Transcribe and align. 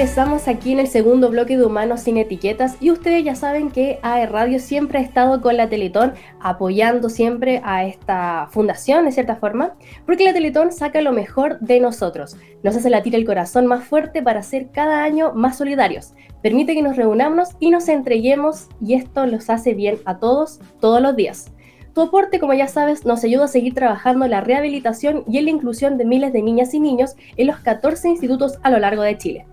regresamos 0.00 0.48
aquí 0.48 0.72
en 0.72 0.78
el 0.78 0.86
segundo 0.86 1.28
bloque 1.28 1.58
de 1.58 1.66
Humanos 1.66 2.00
sin 2.00 2.16
Etiquetas 2.16 2.78
y 2.80 2.90
ustedes 2.90 3.22
ya 3.22 3.34
saben 3.34 3.70
que 3.70 3.98
AE 4.00 4.24
Radio 4.24 4.58
siempre 4.58 4.98
ha 4.98 5.02
estado 5.02 5.42
con 5.42 5.58
la 5.58 5.68
Teletón 5.68 6.14
apoyando 6.40 7.10
siempre 7.10 7.60
a 7.64 7.84
esta 7.84 8.48
fundación 8.50 9.04
de 9.04 9.12
cierta 9.12 9.36
forma, 9.36 9.74
porque 10.06 10.24
la 10.24 10.32
Teletón 10.32 10.72
saca 10.72 11.02
lo 11.02 11.12
mejor 11.12 11.60
de 11.60 11.80
nosotros, 11.80 12.38
nos 12.62 12.76
hace 12.76 12.88
latir 12.88 13.14
el 13.14 13.26
corazón 13.26 13.66
más 13.66 13.84
fuerte 13.84 14.22
para 14.22 14.42
ser 14.42 14.70
cada 14.70 15.04
año 15.04 15.34
más 15.34 15.58
solidarios, 15.58 16.14
permite 16.42 16.72
que 16.72 16.80
nos 16.80 16.96
reunamos 16.96 17.50
y 17.60 17.70
nos 17.70 17.86
entreguemos 17.90 18.68
y 18.80 18.94
esto 18.94 19.26
los 19.26 19.50
hace 19.50 19.74
bien 19.74 19.98
a 20.06 20.18
todos 20.18 20.60
todos 20.80 21.02
los 21.02 21.14
días. 21.14 21.52
Tu 21.94 22.00
aporte, 22.00 22.40
como 22.40 22.54
ya 22.54 22.68
sabes, 22.68 23.04
nos 23.04 23.22
ayuda 23.22 23.44
a 23.44 23.48
seguir 23.48 23.74
trabajando 23.74 24.26
la 24.28 24.40
rehabilitación 24.40 25.24
y 25.28 25.36
en 25.36 25.44
la 25.44 25.50
inclusión 25.50 25.98
de 25.98 26.06
miles 26.06 26.32
de 26.32 26.40
niñas 26.40 26.72
y 26.72 26.80
niños 26.80 27.16
en 27.36 27.48
los 27.48 27.58
14 27.58 28.08
institutos 28.08 28.58
a 28.62 28.70
lo 28.70 28.78
largo 28.78 29.02
de 29.02 29.18
Chile. 29.18 29.44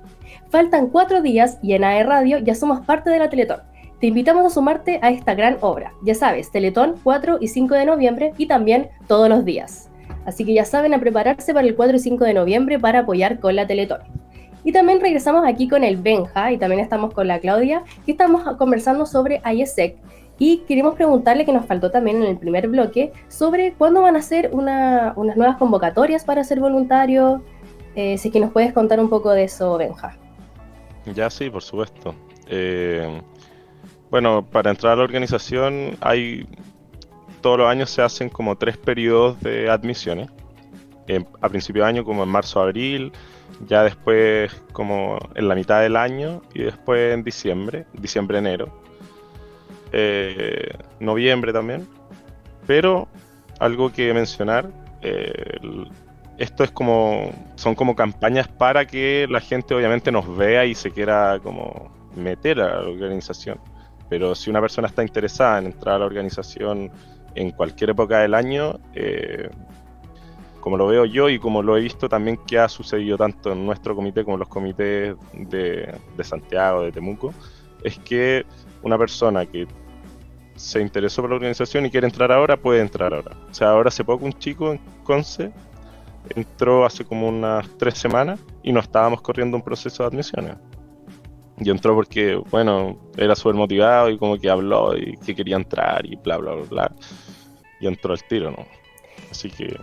Faltan 0.50 0.88
cuatro 0.88 1.22
días 1.22 1.60
y 1.62 1.74
en 1.74 1.84
AE 1.84 2.04
Radio 2.04 2.38
ya 2.38 2.56
somos 2.56 2.86
parte 2.86 3.10
de 3.10 3.20
la 3.20 3.30
Teletón. 3.30 3.60
Te 4.00 4.08
invitamos 4.08 4.46
a 4.46 4.50
sumarte 4.50 5.00
a 5.02 5.10
esta 5.10 5.36
gran 5.36 5.58
obra. 5.60 5.92
Ya 6.04 6.16
sabes, 6.16 6.52
Teletón 6.52 6.96
4 7.04 7.40
y 7.42 7.50
5 7.50 7.74
de 7.74 7.86
noviembre 7.86 8.34
y 8.38 8.46
también 8.46 8.90
todos 9.08 9.28
los 9.28 9.44
días. 9.44 9.90
Así 10.26 10.46
que 10.46 10.54
ya 10.54 10.64
saben 10.64 10.94
a 10.94 11.00
prepararse 11.00 11.54
para 11.54 11.68
el 11.68 11.76
4 11.76 11.98
y 11.98 12.00
5 12.00 12.24
de 12.24 12.34
noviembre 12.34 12.80
para 12.80 13.00
apoyar 13.00 13.40
con 13.40 13.56
la 13.58 13.68
Teletón. 13.68 14.00
Y 14.64 14.72
también 14.72 15.02
regresamos 15.02 15.46
aquí 15.46 15.68
con 15.68 15.84
el 15.84 15.98
Benja 15.98 16.52
y 16.52 16.58
también 16.58 16.82
estamos 16.82 17.14
con 17.14 17.28
la 17.28 17.40
Claudia, 17.40 17.84
que 18.06 18.12
estamos 18.12 18.44
conversando 18.58 19.06
sobre 19.06 19.42
IESEC. 19.44 19.98
Y 20.40 20.60
queremos 20.68 20.96
preguntarle, 20.96 21.46
que 21.46 21.54
nos 21.54 21.66
faltó 21.66 21.92
también 21.92 22.18
en 22.18 22.30
el 22.30 22.38
primer 22.38 22.68
bloque, 22.68 23.12
sobre 23.28 23.74
cuándo 23.74 24.02
van 24.02 24.16
a 24.16 24.22
ser 24.22 24.52
unas 24.54 25.16
nuevas 25.16 25.58
convocatorias 25.58 26.24
para 26.24 26.44
ser 26.44 26.60
voluntario. 26.60 27.42
Eh, 27.96 28.18
si 28.18 28.28
es 28.28 28.34
que 28.34 28.40
nos 28.40 28.52
puedes 28.52 28.72
contar 28.74 29.00
un 29.00 29.10
poco 29.10 29.32
de 29.32 29.46
eso, 29.46 29.78
Benja. 29.78 30.16
Ya 31.14 31.30
sí, 31.30 31.50
por 31.50 31.64
supuesto. 31.64 32.16
Eh, 32.48 33.22
bueno, 34.10 34.46
para 34.46 34.72
entrar 34.72 34.94
a 34.94 34.96
la 34.98 35.04
organización 35.04 35.98
hay 36.02 36.48
todos 37.42 37.60
los 37.60 37.70
años 37.70 37.90
se 37.90 38.02
hacen 38.02 38.30
como 38.30 38.58
tres 38.58 38.78
periodos 38.78 39.40
de 39.42 39.70
admisiones. 39.70 40.30
a 41.42 41.48
principio 41.50 41.84
de 41.84 41.90
año 41.90 42.04
como 42.04 42.24
en 42.24 42.30
marzo, 42.30 42.60
abril, 42.62 43.14
ya 43.66 43.84
después 43.84 44.54
como 44.74 45.18
en 45.36 45.48
la 45.48 45.56
mitad 45.56 45.82
del 45.82 45.96
año 45.96 46.42
y 46.54 46.64
después 46.64 47.14
en 47.14 47.24
diciembre, 47.24 47.86
diciembre, 47.94 48.40
enero, 48.40 48.82
eh, 49.94 50.70
noviembre 51.00 51.54
también. 51.54 51.88
Pero 52.66 53.08
algo 53.60 53.92
que 53.92 54.14
mencionar, 54.14 54.70
eh, 55.02 55.58
esto 56.38 56.64
es 56.64 56.72
como, 56.72 57.32
son 57.56 57.76
como 57.76 57.96
campañas 57.96 58.48
para 58.48 58.86
que 58.86 59.28
la 59.30 59.40
gente 59.40 59.74
obviamente 59.74 60.12
nos 60.12 60.36
vea 60.38 60.66
y 60.66 60.76
se 60.76 60.92
quiera 60.92 61.40
como 61.42 61.92
meter 62.16 62.62
a 62.62 62.82
la 62.82 62.90
organización. 62.90 63.60
Pero 64.10 64.36
si 64.36 64.50
una 64.50 64.62
persona 64.62 64.88
está 64.88 65.02
interesada 65.02 65.60
en 65.60 65.68
entrar 65.68 65.96
a 65.96 66.00
la 66.00 66.06
organización 66.06 66.92
en 67.36 67.52
cualquier 67.52 67.92
época 67.92 68.20
del 68.20 68.34
año, 68.34 68.80
eh, 68.94 69.50
como 70.60 70.78
lo 70.78 70.88
veo 70.88 71.06
yo 71.06 71.30
y 71.30 71.40
como 71.40 71.62
lo 71.62 71.78
he 71.78 71.82
visto 71.82 72.08
también 72.08 72.38
que 72.46 72.60
ha 72.60 72.70
sucedido 72.70 73.18
tanto 73.18 73.52
en 73.52 73.66
nuestro 73.66 73.96
comité 73.96 74.24
como 74.24 74.36
en 74.36 74.40
los 74.42 74.50
comités 74.50 75.16
de, 75.34 75.94
de 76.16 76.24
Santiago, 76.24 76.84
de 76.84 76.92
Temuco, 76.92 77.34
es 77.84 77.98
que 78.00 78.46
una 78.84 78.98
persona 78.98 79.46
que 79.46 79.68
se 80.56 80.82
interesó 80.82 81.22
por 81.22 81.30
la 81.30 81.36
organización 81.38 81.86
y 81.86 81.92
quiere 81.92 82.08
entrar 82.08 82.32
ahora, 82.32 82.58
puede 82.58 82.82
entrar 82.82 83.14
ahora. 83.14 83.38
O 83.50 83.54
sea, 83.54 83.70
ahora 83.70 83.90
hace 83.90 84.04
poco 84.04 84.26
un 84.26 84.34
chico 84.34 84.72
en 84.72 84.80
Conce 85.04 85.52
entró 86.36 86.86
hace 86.86 87.06
como 87.06 87.28
unas 87.28 87.68
tres 87.78 87.98
semanas 87.98 88.40
y 88.64 88.72
no 88.72 88.80
estábamos 88.80 89.22
corriendo 89.22 89.58
un 89.58 89.64
proceso 89.64 90.04
de 90.04 90.08
admisiones. 90.08 90.56
Y 91.60 91.70
entró 91.70 91.96
porque, 91.96 92.36
bueno, 92.52 92.98
era 93.18 93.36
súper 93.36 93.56
motivado 93.56 94.10
y 94.10 94.18
como 94.18 94.38
que 94.38 94.50
habló 94.50 94.96
y 94.96 95.18
que 95.18 95.34
quería 95.34 95.56
entrar 95.56 96.06
y 96.06 96.16
bla, 96.16 96.38
bla, 96.38 96.54
bla, 96.54 96.66
bla. 96.70 96.92
Y 97.80 97.88
entró 97.88 98.14
al 98.14 98.24
tiro, 98.24 98.52
¿no? 98.52 98.66
Así 99.32 99.50
que 99.50 99.76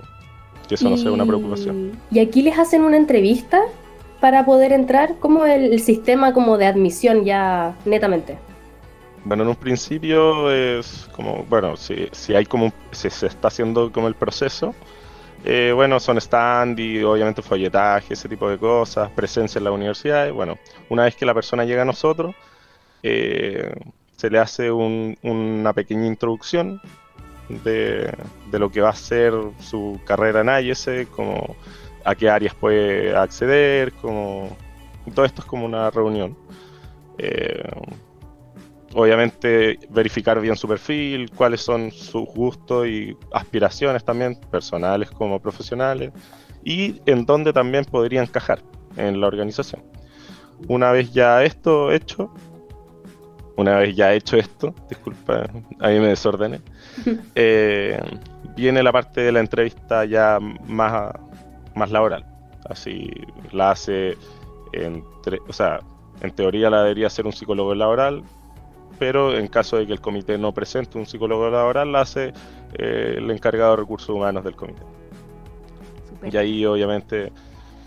que 0.68 0.74
eso 0.76 0.88
no 0.88 0.96
sea 0.96 1.12
una 1.12 1.26
preocupación. 1.26 1.92
¿Y 2.10 2.18
aquí 2.20 2.42
les 2.42 2.58
hacen 2.58 2.82
una 2.82 2.96
entrevista 2.96 3.62
para 4.20 4.44
poder 4.44 4.72
entrar? 4.72 5.16
¿Cómo 5.20 5.44
el, 5.44 5.72
el 5.72 5.80
sistema 5.80 6.32
como 6.32 6.56
de 6.58 6.66
admisión 6.66 7.24
ya 7.24 7.76
netamente? 7.84 8.38
Bueno, 9.24 9.42
en 9.42 9.50
un 9.50 9.56
principio 9.56 10.50
es 10.50 11.08
como, 11.12 11.44
bueno, 11.48 11.76
si, 11.76 12.08
si 12.12 12.34
hay 12.34 12.44
como, 12.44 12.72
si 12.90 13.08
se 13.10 13.26
está 13.26 13.48
haciendo 13.48 13.90
como 13.90 14.08
el 14.08 14.14
proceso, 14.14 14.74
eh, 15.44 15.72
bueno, 15.74 16.00
son 16.00 16.16
stand 16.18 16.78
y 16.80 17.02
obviamente 17.02 17.42
folletaje, 17.42 18.14
ese 18.14 18.28
tipo 18.28 18.48
de 18.48 18.56
cosas, 18.58 19.10
presencia 19.10 19.58
en 19.58 19.64
la 19.64 19.72
universidad. 19.72 20.32
Bueno, 20.32 20.58
una 20.88 21.04
vez 21.04 21.16
que 21.16 21.26
la 21.26 21.34
persona 21.34 21.64
llega 21.64 21.82
a 21.82 21.84
nosotros, 21.84 22.34
eh, 23.02 23.74
se 24.16 24.30
le 24.30 24.38
hace 24.38 24.70
una 24.70 25.72
pequeña 25.74 26.06
introducción 26.06 26.80
de, 27.48 28.10
lo 28.52 28.70
que 28.70 28.80
va 28.80 28.88
a 28.88 28.94
ser 28.94 29.34
su 29.60 30.00
carrera 30.06 30.40
en 30.40 30.66
IES, 30.66 31.08
como 31.10 31.56
a 32.04 32.14
qué 32.14 32.30
áreas 32.30 32.54
puede 32.54 33.14
acceder, 33.14 33.92
como 33.92 34.56
todo 35.14 35.26
esto 35.26 35.42
es 35.42 35.46
como 35.46 35.66
una 35.66 35.90
reunión. 35.90 36.36
Eh, 37.18 37.68
obviamente 38.94 39.78
verificar 39.90 40.40
bien 40.40 40.56
su 40.56 40.68
perfil, 40.68 41.30
cuáles 41.30 41.60
son 41.60 41.90
sus 41.90 42.26
gustos 42.26 42.86
y 42.86 43.16
aspiraciones 43.32 44.04
también, 44.04 44.36
personales 44.50 45.10
como 45.10 45.40
profesionales, 45.40 46.12
y 46.64 47.00
en 47.06 47.26
dónde 47.26 47.52
también 47.52 47.84
podría 47.84 48.22
encajar 48.22 48.60
en 48.96 49.20
la 49.20 49.26
organización. 49.26 49.82
Una 50.68 50.92
vez 50.92 51.12
ya 51.12 51.42
esto 51.42 51.92
hecho, 51.92 52.32
una 53.56 53.76
vez 53.78 53.94
ya 53.94 54.14
hecho 54.14 54.36
esto, 54.36 54.74
disculpa, 54.88 55.50
a 55.80 55.88
mí 55.88 55.98
me 55.98 56.08
desordené, 56.08 56.60
eh, 57.34 58.00
viene 58.56 58.82
la 58.82 58.92
parte 58.92 59.20
de 59.22 59.32
la 59.32 59.40
entrevista 59.40 60.04
ya 60.04 60.38
más, 60.40 61.12
más 61.74 61.90
laboral. 61.90 62.24
Así 62.68 63.10
la 63.52 63.72
hace, 63.72 64.16
entre, 64.72 65.38
o 65.46 65.52
sea, 65.52 65.80
en 66.20 66.30
teoría 66.30 66.70
la 66.70 66.82
debería 66.82 67.10
ser 67.10 67.26
un 67.26 67.32
psicólogo 67.32 67.74
laboral, 67.74 68.22
pero 68.98 69.36
en 69.36 69.48
caso 69.48 69.76
de 69.76 69.86
que 69.86 69.92
el 69.92 70.00
comité 70.00 70.38
no 70.38 70.52
presente 70.52 70.98
un 70.98 71.06
psicólogo 71.06 71.50
laboral, 71.50 71.92
la 71.92 72.02
hace 72.02 72.32
eh, 72.74 73.14
el 73.18 73.30
encargado 73.30 73.72
de 73.72 73.76
recursos 73.78 74.10
humanos 74.10 74.44
del 74.44 74.56
comité. 74.56 74.82
Y 76.30 76.36
ahí 76.36 76.64
obviamente 76.64 77.32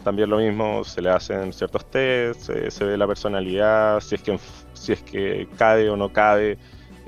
también 0.04 0.30
lo 0.30 0.38
mismo, 0.38 0.84
se 0.84 1.02
le 1.02 1.10
hacen 1.10 1.52
ciertos 1.52 1.90
tests, 1.90 2.52
se 2.70 2.86
ve 2.86 2.98
la 2.98 3.08
personalidad, 3.08 4.00
si 4.00 4.16
es 4.16 4.22
que, 4.22 4.40
si 4.74 4.94
es 4.94 5.04
que 5.04 5.50
cabe 5.58 5.90
o 5.90 5.98
no 5.98 6.14
cabe 6.14 6.58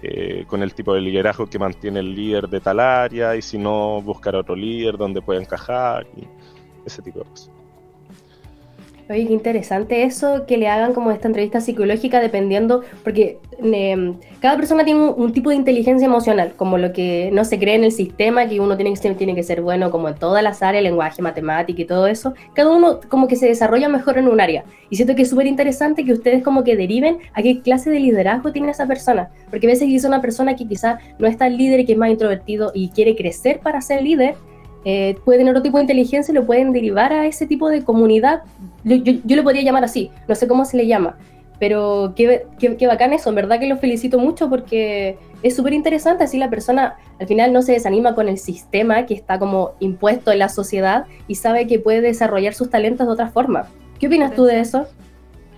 eh, 0.01 0.43
con 0.47 0.63
el 0.63 0.73
tipo 0.73 0.93
de 0.93 1.01
liderazgo 1.01 1.47
que 1.47 1.59
mantiene 1.59 1.99
el 1.99 2.13
líder 2.13 2.49
de 2.49 2.59
tal 2.59 2.79
área, 2.79 3.35
y 3.35 3.41
si 3.41 3.57
no, 3.57 4.01
buscar 4.01 4.35
otro 4.35 4.55
líder 4.55 4.97
donde 4.97 5.21
pueda 5.21 5.39
encajar, 5.39 6.07
y 6.15 6.27
ese 6.85 7.01
tipo 7.01 7.19
de 7.19 7.25
cosas. 7.25 7.58
Oye, 9.11 9.25
qué 9.25 9.33
interesante 9.33 10.03
eso, 10.03 10.45
que 10.45 10.59
le 10.59 10.67
hagan 10.67 10.93
como 10.93 11.09
esta 11.09 11.27
entrevista 11.27 11.61
psicológica 11.61 12.19
dependiendo, 12.19 12.83
porque 13.03 13.39
em, 13.57 14.17
cada 14.39 14.55
persona 14.55 14.85
tiene 14.85 15.01
un, 15.01 15.33
tipo 15.33 15.49
de 15.49 15.55
inteligencia 15.55 16.05
emocional, 16.05 16.53
como 16.55 16.77
lo 16.77 16.93
que 16.93 17.31
no 17.33 17.43
se 17.43 17.57
cree 17.57 17.73
en 17.73 17.83
el 17.83 17.91
sistema, 17.91 18.47
que 18.47 18.59
uno 18.59 18.77
tiene 18.77 18.93
que, 18.93 19.15
tiene 19.15 19.33
que 19.33 19.41
ser 19.41 19.63
bueno 19.63 19.89
como 19.89 20.09
en 20.09 20.15
todas 20.15 20.43
las 20.43 20.61
áreas, 20.61 20.83
lenguaje, 20.83 21.23
matemática 21.23 21.81
y 21.81 21.85
todo 21.85 22.05
eso. 22.05 22.35
Cada 22.53 22.69
uno 22.69 22.99
como 23.09 23.27
que 23.27 23.35
se 23.35 23.47
desarrolla 23.47 23.89
mejor 23.89 24.19
en 24.19 24.27
un 24.27 24.39
área. 24.39 24.63
Y 24.91 24.95
siento 24.97 25.15
que 25.15 25.23
es 25.23 25.29
súper 25.31 25.47
interesante 25.47 26.05
que 26.05 26.13
ustedes 26.13 26.43
como 26.43 26.63
que 26.63 26.75
deriven 26.75 27.17
a 27.33 27.41
qué 27.41 27.61
clase 27.61 27.89
de 27.89 27.99
liderazgo 27.99 28.51
tiene 28.51 28.69
esa 28.69 28.85
persona. 28.85 29.31
Porque 29.49 29.65
a 29.65 29.71
veces 29.71 29.89
es 29.89 30.05
una 30.05 30.21
persona 30.21 30.55
que 30.55 30.67
quizá 30.67 30.99
no 31.17 31.27
es 31.27 31.35
tan 31.35 31.57
líder 31.57 31.83
que 31.87 31.93
es 31.93 31.97
más 31.97 32.11
introvertido 32.11 32.71
y 32.75 32.89
quiere 32.89 33.15
crecer 33.15 33.59
para 33.59 33.81
ser 33.81 34.03
líder, 34.03 34.35
eh, 34.85 35.17
puede 35.25 35.39
tener 35.39 35.51
otro 35.51 35.63
tipo 35.63 35.77
de 35.77 35.83
inteligencia 35.83 36.31
y 36.31 36.35
lo 36.35 36.45
pueden 36.45 36.71
derivar 36.71 37.11
a 37.11 37.25
ese 37.25 37.45
tipo 37.45 37.69
de 37.69 37.83
comunidad. 37.83 38.43
Yo, 38.83 38.95
yo, 38.95 39.35
lo 39.35 39.43
podría 39.43 39.63
llamar 39.63 39.83
así, 39.83 40.11
no 40.27 40.35
sé 40.35 40.47
cómo 40.47 40.65
se 40.65 40.77
le 40.77 40.87
llama, 40.87 41.17
pero 41.59 42.13
qué, 42.15 42.45
qué, 42.57 42.87
bacán 42.87 43.11
eso, 43.11 43.29
en 43.29 43.35
verdad 43.35 43.59
que 43.59 43.67
lo 43.67 43.77
felicito 43.77 44.17
mucho 44.17 44.49
porque 44.49 45.17
es 45.43 45.55
súper 45.55 45.73
interesante, 45.73 46.23
así 46.23 46.37
la 46.37 46.49
persona 46.49 46.95
al 47.19 47.27
final 47.27 47.51
no 47.51 47.61
se 47.61 47.73
desanima 47.73 48.15
con 48.15 48.29
el 48.29 48.37
sistema 48.37 49.05
que 49.05 49.13
está 49.13 49.37
como 49.37 49.73
impuesto 49.79 50.31
en 50.31 50.39
la 50.39 50.47
sociedad 50.47 51.05
y 51.27 51.35
sabe 51.35 51.67
que 51.67 51.79
puede 51.79 52.01
desarrollar 52.01 52.53
sus 52.53 52.69
talentos 52.69 53.05
de 53.07 53.13
otra 53.13 53.29
forma. 53.29 53.67
¿Qué 53.99 54.07
opinas 54.07 54.33
tú 54.33 54.45
de 54.45 54.61
eso? 54.61 54.87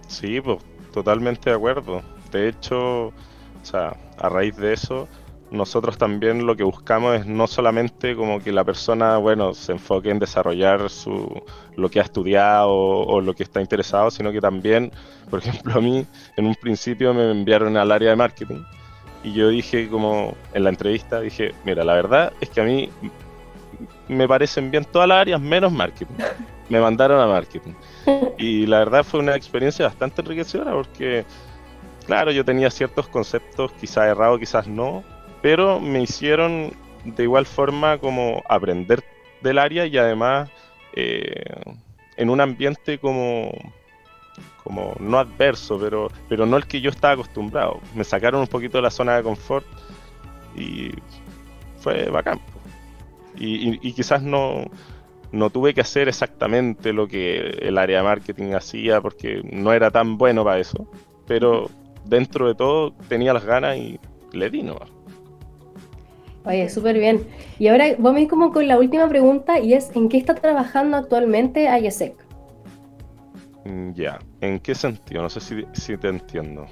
Sí, 0.08 0.42
pues 0.42 0.58
totalmente 0.92 1.52
de 1.52 1.56
acuerdo. 1.56 2.02
De 2.32 2.50
hecho, 2.50 3.08
o 3.08 3.14
sea, 3.62 3.96
a 4.18 4.30
raíz 4.30 4.58
de 4.58 4.74
eso, 4.74 5.08
nosotros 5.52 5.98
también 5.98 6.46
lo 6.46 6.56
que 6.56 6.64
buscamos 6.64 7.20
es 7.20 7.26
no 7.26 7.46
solamente 7.46 8.16
como 8.16 8.40
que 8.40 8.54
la 8.54 8.64
persona, 8.64 9.18
bueno, 9.18 9.54
se 9.54 9.74
enfoque 9.74 10.10
en 10.10 10.18
desarrollar 10.18 10.90
su, 10.90 11.44
lo 11.76 11.90
que 11.90 12.00
ha 12.00 12.04
estudiado 12.04 12.72
o, 12.72 13.20
lo 13.22 13.34
que 13.36 13.44
está 13.44 13.60
interesado, 13.60 14.10
sino 14.12 14.32
que 14.32 14.40
también, 14.40 14.92
por 15.30 15.40
ejemplo, 15.40 15.74
a 15.76 15.82
mí 15.82 16.06
en 16.38 16.46
un 16.46 16.56
principio 16.56 17.14
me 17.14 17.30
enviaron 17.30 17.76
al 17.76 17.92
área 17.92 18.12
de 18.12 18.16
marketing 18.16 18.64
y 19.24 19.34
yo 19.34 19.50
dije 19.50 19.90
como 19.90 20.36
en 20.54 20.64
la 20.64 20.70
entrevista, 20.70 21.20
dije, 21.20 21.54
mira, 21.66 21.84
la 21.84 21.94
verdad 21.94 22.34
es 22.40 22.50
que 22.50 22.62
a 22.62 22.64
mí 22.64 22.90
me 24.08 24.28
parecen 24.28 24.72
bien 24.72 24.86
todas 24.86 25.08
las 25.08 25.20
áreas 25.20 25.40
menos 25.42 25.72
marketing. 25.72 26.16
me 26.70 26.80
mandaron 26.80 27.20
a 27.20 27.28
marketing. 27.28 27.74
Y 28.38 28.66
la 28.66 28.80
verdad 28.80 29.04
fue 29.04 29.20
una 29.20 29.36
experiencia 29.36 29.86
bastante 29.86 30.22
enriquecedora 30.22 30.72
porque, 30.72 31.26
claro, 32.06 32.32
yo 32.32 32.46
tenía 32.46 32.72
ciertos 32.72 33.08
conceptos, 33.10 33.72
quizás 33.74 34.06
errados, 34.06 34.40
quizás 34.40 34.66
no, 34.66 35.04
pero 35.42 35.80
me 35.80 36.02
hicieron 36.02 36.74
de 37.06 37.24
igual 37.24 37.46
forma 37.46 37.98
como 37.98 38.44
aprender 38.48 39.04
del 39.42 39.58
área 39.58 39.86
y 39.86 39.98
además 39.98 40.50
eh, 40.94 41.44
en 42.18 42.30
un 42.30 42.42
ambiente 42.42 43.00
como 43.00 43.52
como 44.64 44.94
no 45.00 45.18
adverso, 45.18 45.80
pero, 45.80 46.10
pero 46.30 46.46
no 46.46 46.58
el 46.58 46.66
que 46.66 46.82
yo 46.82 46.92
estaba 46.92 47.14
acostumbrado. 47.14 47.80
Me 47.96 48.04
sacaron 48.04 48.42
un 48.42 48.48
poquito 48.48 48.78
de 48.78 48.84
la 48.84 48.92
zona 48.92 49.18
de 49.18 49.24
confort 49.24 49.66
y 50.56 50.92
fue 51.80 52.10
bacán. 52.10 52.40
Y, 53.36 53.94
quizás 53.94 54.22
no, 54.22 54.66
no 55.32 55.50
tuve 55.50 55.74
que 55.74 55.82
hacer 55.82 56.08
exactamente 56.08 56.94
lo 56.94 57.08
que 57.08 57.38
el 57.62 57.78
área 57.78 57.98
de 57.98 58.04
marketing 58.04 58.54
hacía 58.54 59.02
porque 59.02 59.42
no 59.52 59.74
era 59.74 59.90
tan 59.90 60.18
bueno 60.18 60.44
para 60.44 60.60
eso, 60.60 60.88
pero 61.26 61.70
dentro 62.06 62.48
de 62.48 62.56
todo 62.56 62.94
tenía 63.08 63.34
las 63.34 63.46
ganas 63.46 63.78
y 63.78 64.00
le 64.32 64.50
di 64.50 64.62
nomás. 64.62 64.92
Oye, 66.46 66.70
súper 66.70 66.98
bien. 66.98 67.28
Y 67.60 67.68
ahora 67.68 67.86
vamos 67.98 68.20
a 68.20 68.22
ir 68.22 68.30
como 68.30 68.52
con 68.52 68.68
la 68.68 68.78
última 68.78 69.08
pregunta 69.08 69.60
y 69.60 69.74
es, 69.74 69.92
¿en 69.96 70.10
qué 70.10 70.18
está 70.18 70.34
trabajando 70.36 70.98
actualmente 70.98 71.66
IESEC? 71.66 72.16
Mm, 73.66 73.94
ya, 73.94 74.20
¿en 74.42 74.60
qué 74.60 74.74
sentido? 74.74 75.22
No 75.22 75.30
sé 75.30 75.40
si, 75.74 75.98
te 75.98 76.08
entiendo. 76.08 76.66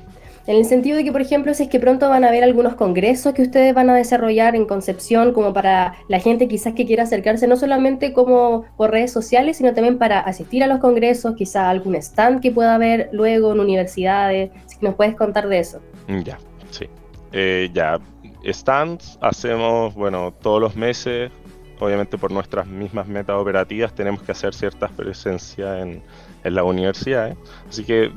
En 0.47 0.55
el 0.55 0.65
sentido 0.65 0.97
de 0.97 1.03
que, 1.03 1.11
por 1.11 1.21
ejemplo, 1.21 1.53
si 1.53 1.63
es 1.63 1.69
que 1.69 1.79
pronto 1.79 2.09
van 2.09 2.23
a 2.23 2.29
haber 2.29 2.43
algunos 2.43 2.73
congresos 2.73 3.33
que 3.33 3.43
ustedes 3.43 3.75
van 3.75 3.91
a 3.91 3.95
desarrollar 3.95 4.55
en 4.55 4.65
Concepción, 4.65 5.31
como 5.33 5.53
para 5.53 5.93
la 6.07 6.19
gente 6.19 6.47
quizás 6.47 6.73
que 6.73 6.87
quiera 6.87 7.03
acercarse, 7.03 7.47
no 7.47 7.55
solamente 7.55 8.13
como 8.13 8.65
por 8.75 8.89
redes 8.89 9.11
sociales, 9.11 9.57
sino 9.57 9.75
también 9.75 9.99
para 9.99 10.19
asistir 10.19 10.63
a 10.63 10.67
los 10.67 10.79
congresos, 10.79 11.35
quizás 11.35 11.65
algún 11.65 11.93
stand 11.95 12.41
que 12.41 12.51
pueda 12.51 12.73
haber 12.73 13.09
luego 13.11 13.51
en 13.53 13.59
universidades. 13.59 14.49
Si 14.65 14.77
nos 14.81 14.95
puedes 14.95 15.15
contar 15.15 15.47
de 15.47 15.59
eso. 15.59 15.79
Mm, 16.07 16.21
ya, 16.21 16.39
sí. 16.71 16.87
Eh, 17.31 17.69
ya, 17.71 17.99
stands 18.45 19.17
hacemos, 19.21 19.93
bueno, 19.93 20.33
todos 20.41 20.61
los 20.61 20.75
meses, 20.75 21.31
obviamente 21.79 22.17
por 22.17 22.31
nuestras 22.31 22.67
mismas 22.67 23.07
metas 23.07 23.35
operativas, 23.35 23.93
tenemos 23.93 24.21
que 24.21 24.31
hacer 24.31 24.53
ciertas 24.53 24.91
presencias 24.91 25.81
en 25.81 26.03
en 26.43 26.55
las 26.55 26.65
universidades. 26.65 27.37
Así 27.67 27.83
que 27.83 28.11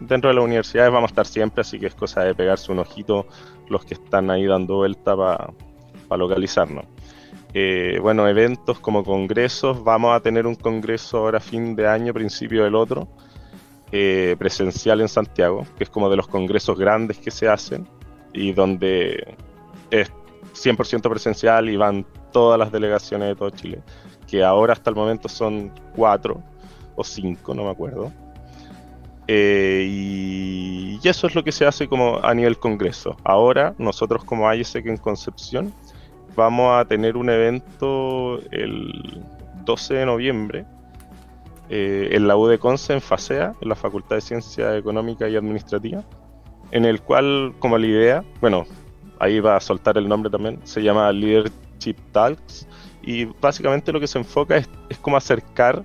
dentro 0.00 0.30
de 0.30 0.36
las 0.36 0.44
universidades 0.44 0.92
vamos 0.92 1.08
a 1.08 1.12
estar 1.12 1.26
siempre, 1.26 1.62
así 1.62 1.78
que 1.78 1.86
es 1.86 1.94
cosa 1.94 2.22
de 2.22 2.34
pegarse 2.34 2.72
un 2.72 2.78
ojito 2.78 3.26
los 3.68 3.84
que 3.84 3.94
están 3.94 4.30
ahí 4.30 4.46
dando 4.46 4.76
vuelta 4.76 5.16
para 5.16 5.52
localizarnos. 6.16 6.84
Eh, 7.54 7.98
bueno, 8.00 8.28
eventos 8.28 8.78
como 8.78 9.04
congresos, 9.04 9.82
vamos 9.82 10.14
a 10.14 10.20
tener 10.20 10.46
un 10.46 10.54
congreso 10.54 11.18
ahora 11.18 11.40
fin 11.40 11.74
de 11.74 11.88
año, 11.88 12.12
principio 12.12 12.64
del 12.64 12.74
otro, 12.74 13.08
eh, 13.90 14.36
presencial 14.38 15.00
en 15.00 15.08
Santiago, 15.08 15.66
que 15.76 15.84
es 15.84 15.90
como 15.90 16.10
de 16.10 16.16
los 16.16 16.28
congresos 16.28 16.78
grandes 16.78 17.18
que 17.18 17.30
se 17.30 17.48
hacen 17.48 17.88
y 18.34 18.52
donde 18.52 19.34
es 19.90 20.12
100% 20.54 21.08
presencial 21.08 21.68
y 21.68 21.76
van 21.76 22.06
todas 22.32 22.58
las 22.58 22.72
delegaciones 22.72 23.28
de 23.28 23.36
todo 23.36 23.50
Chile, 23.50 23.82
que 24.26 24.44
ahora 24.44 24.72
hasta 24.72 24.90
el 24.90 24.96
momento 24.96 25.28
son 25.28 25.72
cuatro 25.94 26.42
o 26.96 27.04
cinco, 27.04 27.54
no 27.54 27.64
me 27.64 27.70
acuerdo. 27.70 28.12
Eh, 29.26 29.86
y, 29.86 30.98
eso 31.04 31.26
es 31.26 31.34
lo 31.34 31.44
que 31.44 31.52
se 31.52 31.66
hace 31.66 31.86
como 31.86 32.18
a 32.22 32.34
nivel 32.34 32.58
congreso. 32.58 33.16
Ahora, 33.24 33.74
nosotros 33.78 34.24
como 34.24 34.52
ISEC 34.52 34.86
en 34.86 34.96
Concepción, 34.96 35.72
vamos 36.34 36.78
a 36.78 36.84
tener 36.86 37.16
un 37.16 37.30
evento 37.30 38.40
el 38.50 39.22
12 39.64 39.94
de 39.94 40.06
noviembre 40.06 40.64
eh, 41.68 42.08
en 42.12 42.26
la 42.26 42.36
UDECONCE 42.36 42.94
en 42.94 43.00
FASEA, 43.00 43.54
en 43.60 43.68
la 43.68 43.74
Facultad 43.74 44.16
de 44.16 44.22
Ciencia 44.22 44.76
Económica 44.76 45.28
y 45.28 45.36
Administrativa, 45.36 46.02
en 46.70 46.84
el 46.84 47.02
cual, 47.02 47.54
como 47.58 47.76
la 47.76 47.86
idea, 47.86 48.24
bueno, 48.40 48.66
ahí 49.20 49.40
va 49.40 49.56
a 49.56 49.60
soltar 49.60 49.98
el 49.98 50.08
nombre 50.08 50.30
también, 50.30 50.60
se 50.64 50.82
llama 50.82 51.10
Leadership 51.12 51.96
Talks, 52.12 52.66
y 53.02 53.24
básicamente 53.24 53.92
lo 53.92 54.00
que 54.00 54.06
se 54.06 54.18
enfoca 54.18 54.56
es, 54.56 54.68
es 54.88 54.98
como 54.98 55.16
acercar 55.16 55.84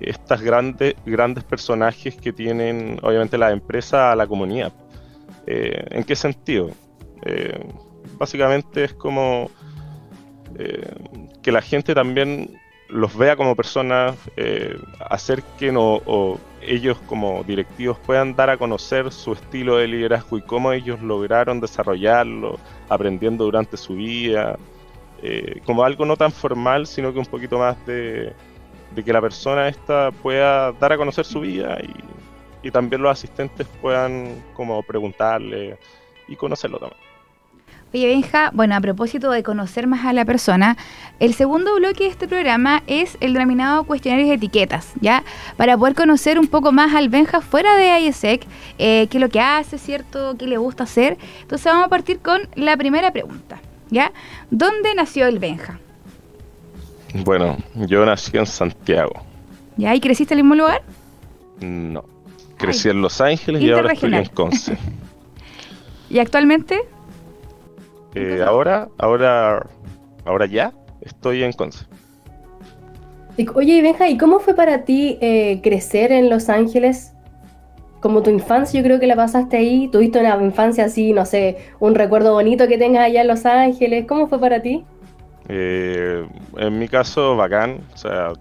estas 0.00 0.42
grandes, 0.42 0.94
grandes 1.04 1.44
personajes 1.44 2.16
que 2.16 2.32
tienen 2.32 2.98
obviamente 3.02 3.38
la 3.38 3.50
empresa 3.50 4.12
a 4.12 4.16
la 4.16 4.26
comunidad. 4.26 4.72
Eh, 5.46 5.84
¿En 5.90 6.04
qué 6.04 6.16
sentido? 6.16 6.70
Eh, 7.24 7.58
básicamente 8.18 8.84
es 8.84 8.94
como 8.94 9.50
eh, 10.58 10.94
que 11.42 11.52
la 11.52 11.62
gente 11.62 11.94
también 11.94 12.58
los 12.88 13.16
vea 13.16 13.36
como 13.36 13.56
personas, 13.56 14.14
acerquen 15.10 15.76
o, 15.76 16.00
o, 16.06 16.38
ellos 16.66 16.98
como 17.06 17.42
directivos 17.44 17.98
puedan 17.98 18.34
dar 18.34 18.50
a 18.50 18.56
conocer 18.56 19.12
su 19.12 19.32
estilo 19.32 19.76
de 19.76 19.88
liderazgo 19.88 20.38
y 20.38 20.42
cómo 20.42 20.72
ellos 20.72 21.00
lograron 21.00 21.60
desarrollarlo, 21.60 22.58
aprendiendo 22.88 23.44
durante 23.44 23.76
su 23.76 23.94
vida, 23.94 24.58
como 25.64 25.84
algo 25.84 26.04
no 26.04 26.16
tan 26.16 26.32
formal, 26.32 26.86
sino 26.86 27.12
que 27.12 27.18
un 27.18 27.26
poquito 27.26 27.58
más 27.58 27.84
de, 27.86 28.32
que 29.04 29.12
la 29.12 29.20
persona 29.20 29.68
esta 29.68 30.10
pueda 30.10 30.72
dar 30.72 30.92
a 30.92 30.96
conocer 30.96 31.24
su 31.24 31.40
vida 31.40 31.78
y, 31.82 32.16
también 32.72 33.00
los 33.00 33.12
asistentes 33.12 33.64
puedan 33.80 34.42
como 34.52 34.82
preguntarle 34.82 35.78
y 36.26 36.34
conocerlo 36.34 36.80
también. 36.80 37.05
Oye, 37.94 38.08
Benja, 38.08 38.50
bueno, 38.52 38.74
a 38.74 38.80
propósito 38.80 39.30
de 39.30 39.42
conocer 39.42 39.86
más 39.86 40.04
a 40.04 40.12
la 40.12 40.24
persona, 40.24 40.76
el 41.20 41.34
segundo 41.34 41.76
bloque 41.76 42.04
de 42.04 42.10
este 42.10 42.26
programa 42.28 42.82
es 42.86 43.16
el 43.20 43.32
denominado 43.32 43.84
cuestionarios 43.84 44.28
de 44.28 44.34
etiquetas, 44.34 44.92
¿ya? 45.00 45.22
Para 45.56 45.78
poder 45.78 45.94
conocer 45.94 46.38
un 46.38 46.48
poco 46.48 46.72
más 46.72 46.94
al 46.94 47.08
Benja 47.08 47.40
fuera 47.40 47.76
de 47.76 48.00
IESEC, 48.00 48.44
eh, 48.78 49.06
qué 49.08 49.18
es 49.18 49.20
lo 49.20 49.28
que 49.28 49.40
hace, 49.40 49.78
¿cierto? 49.78 50.36
¿Qué 50.36 50.46
le 50.46 50.58
gusta 50.58 50.84
hacer? 50.84 51.16
Entonces 51.42 51.64
vamos 51.64 51.86
a 51.86 51.88
partir 51.88 52.18
con 52.18 52.42
la 52.56 52.76
primera 52.76 53.12
pregunta, 53.12 53.60
¿ya? 53.90 54.12
¿Dónde 54.50 54.94
nació 54.94 55.26
el 55.26 55.38
Benja? 55.38 55.78
Bueno, 57.24 57.56
yo 57.74 58.04
nací 58.04 58.36
en 58.36 58.46
Santiago. 58.46 59.22
¿Ya? 59.76 59.94
¿Y 59.94 60.00
creciste 60.00 60.34
en 60.34 60.40
el 60.40 60.44
mismo 60.44 60.56
lugar? 60.56 60.82
No. 61.60 62.04
Crecí 62.58 62.88
en 62.88 63.00
Los 63.00 63.20
Ángeles 63.20 63.62
y 63.62 63.70
ahora 63.70 63.92
estoy 63.92 64.14
en 64.14 64.26
Conce. 64.26 64.76
¿Y 66.10 66.18
actualmente? 66.18 66.80
Eh, 68.14 68.42
ahora, 68.46 68.88
ahora, 68.98 69.66
ahora 70.24 70.46
ya 70.46 70.72
estoy 71.00 71.42
en 71.42 71.52
Conce. 71.52 71.86
Oye, 73.54 73.82
Benja, 73.82 74.08
¿y 74.08 74.16
cómo 74.16 74.40
fue 74.40 74.54
para 74.54 74.84
ti 74.84 75.18
eh, 75.20 75.60
crecer 75.62 76.10
en 76.12 76.30
Los 76.30 76.48
Ángeles? 76.48 77.12
Como 78.00 78.22
tu 78.22 78.30
infancia, 78.30 78.80
yo 78.80 78.84
creo 78.84 78.98
que 78.98 79.06
la 79.06 79.16
pasaste 79.16 79.58
ahí. 79.58 79.88
¿Tuviste 79.88 80.20
una 80.20 80.42
infancia 80.42 80.84
así, 80.86 81.12
no 81.12 81.26
sé, 81.26 81.58
un 81.80 81.94
recuerdo 81.94 82.32
bonito 82.32 82.66
que 82.66 82.78
tengas 82.78 83.04
allá 83.04 83.20
en 83.22 83.28
Los 83.28 83.44
Ángeles? 83.44 84.06
¿Cómo 84.06 84.26
fue 84.28 84.38
para 84.38 84.62
ti? 84.62 84.84
Eh, 85.48 86.26
en 86.56 86.78
mi 86.78 86.88
caso, 86.88 87.36
bacán. 87.36 87.80
O 87.92 87.96
sea, 87.96 88.32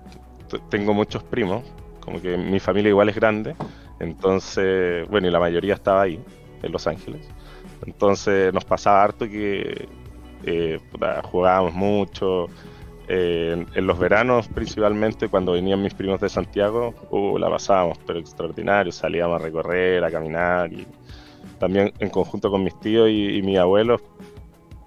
tengo 0.70 0.94
muchos 0.94 1.24
primos, 1.24 1.64
como 2.00 2.22
que 2.22 2.38
mi 2.38 2.60
familia 2.60 2.90
igual 2.90 3.10
es 3.10 3.16
grande. 3.16 3.56
Entonces, 4.00 5.08
bueno, 5.10 5.28
y 5.28 5.32
la 5.32 5.40
mayoría 5.40 5.74
estaba 5.74 6.04
ahí, 6.04 6.20
en 6.64 6.72
Los 6.72 6.88
Ángeles. 6.88 7.28
Entonces 7.86 8.54
nos 8.54 8.66
pasaba 8.66 9.04
harto 9.04 9.28
que 9.28 9.88
eh, 10.46 10.80
jugábamos 11.24 11.74
mucho. 11.74 12.48
Eh, 13.08 13.66
en, 13.76 13.88
los 13.88 14.00
veranos, 14.00 14.48
principalmente, 14.48 15.28
cuando 15.28 15.52
venían 15.52 15.82
mis 15.82 15.94
primos 15.94 16.20
de 16.20 16.30
Santiago, 16.30 16.94
uh, 17.12 17.38
la 17.38 17.50
pasábamos, 17.50 18.00
pero 18.06 18.20
extraordinario. 18.20 18.92
Salíamos 18.92 19.40
a 19.40 19.44
recorrer, 19.44 20.04
a 20.04 20.10
caminar 20.10 20.74
y 20.74 20.88
también 21.60 21.94
en 22.00 22.10
conjunto 22.10 22.50
con 22.50 22.64
mis 22.64 22.78
tíos 22.80 23.10
y, 23.10 23.38
y 23.38 23.42
mis 23.44 23.60
abuelos, 23.60 24.02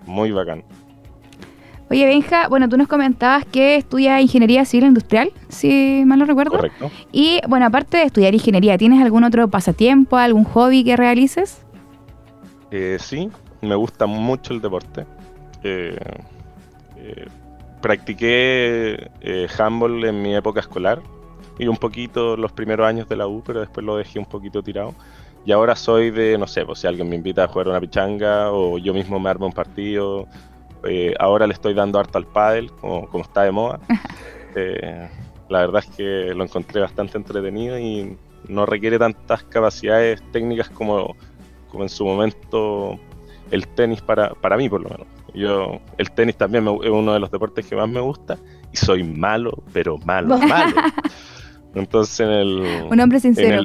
muy 0.04 0.32
bacán. 0.32 0.64
Oye, 1.90 2.04
Benja, 2.04 2.48
bueno, 2.48 2.68
tú 2.68 2.76
nos 2.76 2.86
comentabas 2.86 3.46
que 3.46 3.76
estudias 3.76 4.20
ingeniería 4.20 4.66
civil 4.66 4.88
industrial, 4.88 5.32
si 5.48 6.02
mal 6.04 6.18
no 6.18 6.26
recuerdo. 6.26 6.56
Correcto. 6.56 6.90
Y 7.12 7.40
bueno, 7.48 7.64
aparte 7.64 7.96
de 7.96 8.02
estudiar 8.02 8.34
ingeniería, 8.34 8.76
¿tienes 8.76 9.02
algún 9.02 9.24
otro 9.24 9.48
pasatiempo, 9.48 10.16
algún 10.16 10.44
hobby 10.44 10.84
que 10.84 10.96
realices? 10.96 11.64
Eh, 12.70 12.98
sí, 13.00 13.30
me 13.60 13.74
gusta 13.74 14.06
mucho 14.06 14.52
el 14.52 14.60
deporte. 14.60 15.06
Eh, 15.62 15.98
eh, 16.96 17.26
practiqué 17.80 19.10
handball 19.58 20.04
en 20.04 20.22
mi 20.22 20.34
época 20.34 20.60
escolar 20.60 21.00
y 21.58 21.66
un 21.66 21.76
poquito 21.76 22.36
los 22.36 22.52
primeros 22.52 22.86
años 22.86 23.08
de 23.08 23.16
la 23.16 23.26
U, 23.26 23.42
pero 23.44 23.60
después 23.60 23.84
lo 23.84 23.96
dejé 23.96 24.18
un 24.18 24.26
poquito 24.26 24.62
tirado. 24.62 24.94
Y 25.44 25.52
ahora 25.52 25.76
soy 25.76 26.10
de, 26.10 26.36
no 26.36 26.46
sé, 26.46 26.64
pues 26.66 26.80
si 26.80 26.86
alguien 26.86 27.08
me 27.08 27.16
invita 27.16 27.44
a 27.44 27.48
jugar 27.48 27.68
una 27.68 27.80
pichanga 27.80 28.52
o 28.52 28.78
yo 28.78 28.92
mismo 28.92 29.18
me 29.18 29.30
armo 29.30 29.46
un 29.46 29.52
partido 29.52 30.26
eh, 30.84 31.14
ahora 31.18 31.46
le 31.46 31.54
estoy 31.54 31.74
dando 31.74 31.98
harto 31.98 32.18
al 32.18 32.26
pádel, 32.26 32.70
como, 32.72 33.08
está 33.20 33.42
de 33.42 33.52
moda. 33.52 33.80
Eh, 34.54 35.08
la 35.50 35.60
verdad 35.60 35.84
es 35.86 35.94
que 35.94 36.34
lo 36.34 36.42
encontré 36.42 36.80
bastante 36.80 37.16
entretenido 37.16 37.78
y 37.78 38.16
no 38.48 38.66
requiere 38.66 38.98
tantas 38.98 39.44
capacidades 39.44 40.20
técnicas 40.32 40.70
como, 40.70 41.14
como 41.70 41.84
en 41.84 41.88
su 41.88 42.04
momento 42.04 42.98
el 43.50 43.66
tenis 43.68 44.00
para, 44.00 44.34
para 44.34 44.56
mí, 44.56 44.68
por 44.68 44.82
lo 44.82 44.90
menos. 44.90 45.06
Yo, 45.34 45.80
el 45.98 46.10
tenis 46.10 46.36
también 46.36 46.66
es 46.66 46.90
uno 46.90 47.12
de 47.12 47.20
los 47.20 47.30
deportes 47.30 47.66
que 47.66 47.76
más 47.76 47.88
me 47.88 48.00
gusta 48.00 48.38
y 48.72 48.76
soy 48.76 49.02
malo, 49.04 49.62
pero 49.72 49.98
malo, 49.98 50.38
malo. 50.48 50.76
Entonces 51.74 52.20
en 52.20 52.30
el... 52.30 52.88
Un 52.90 53.00
hombre 53.00 53.20
sincero. 53.20 53.64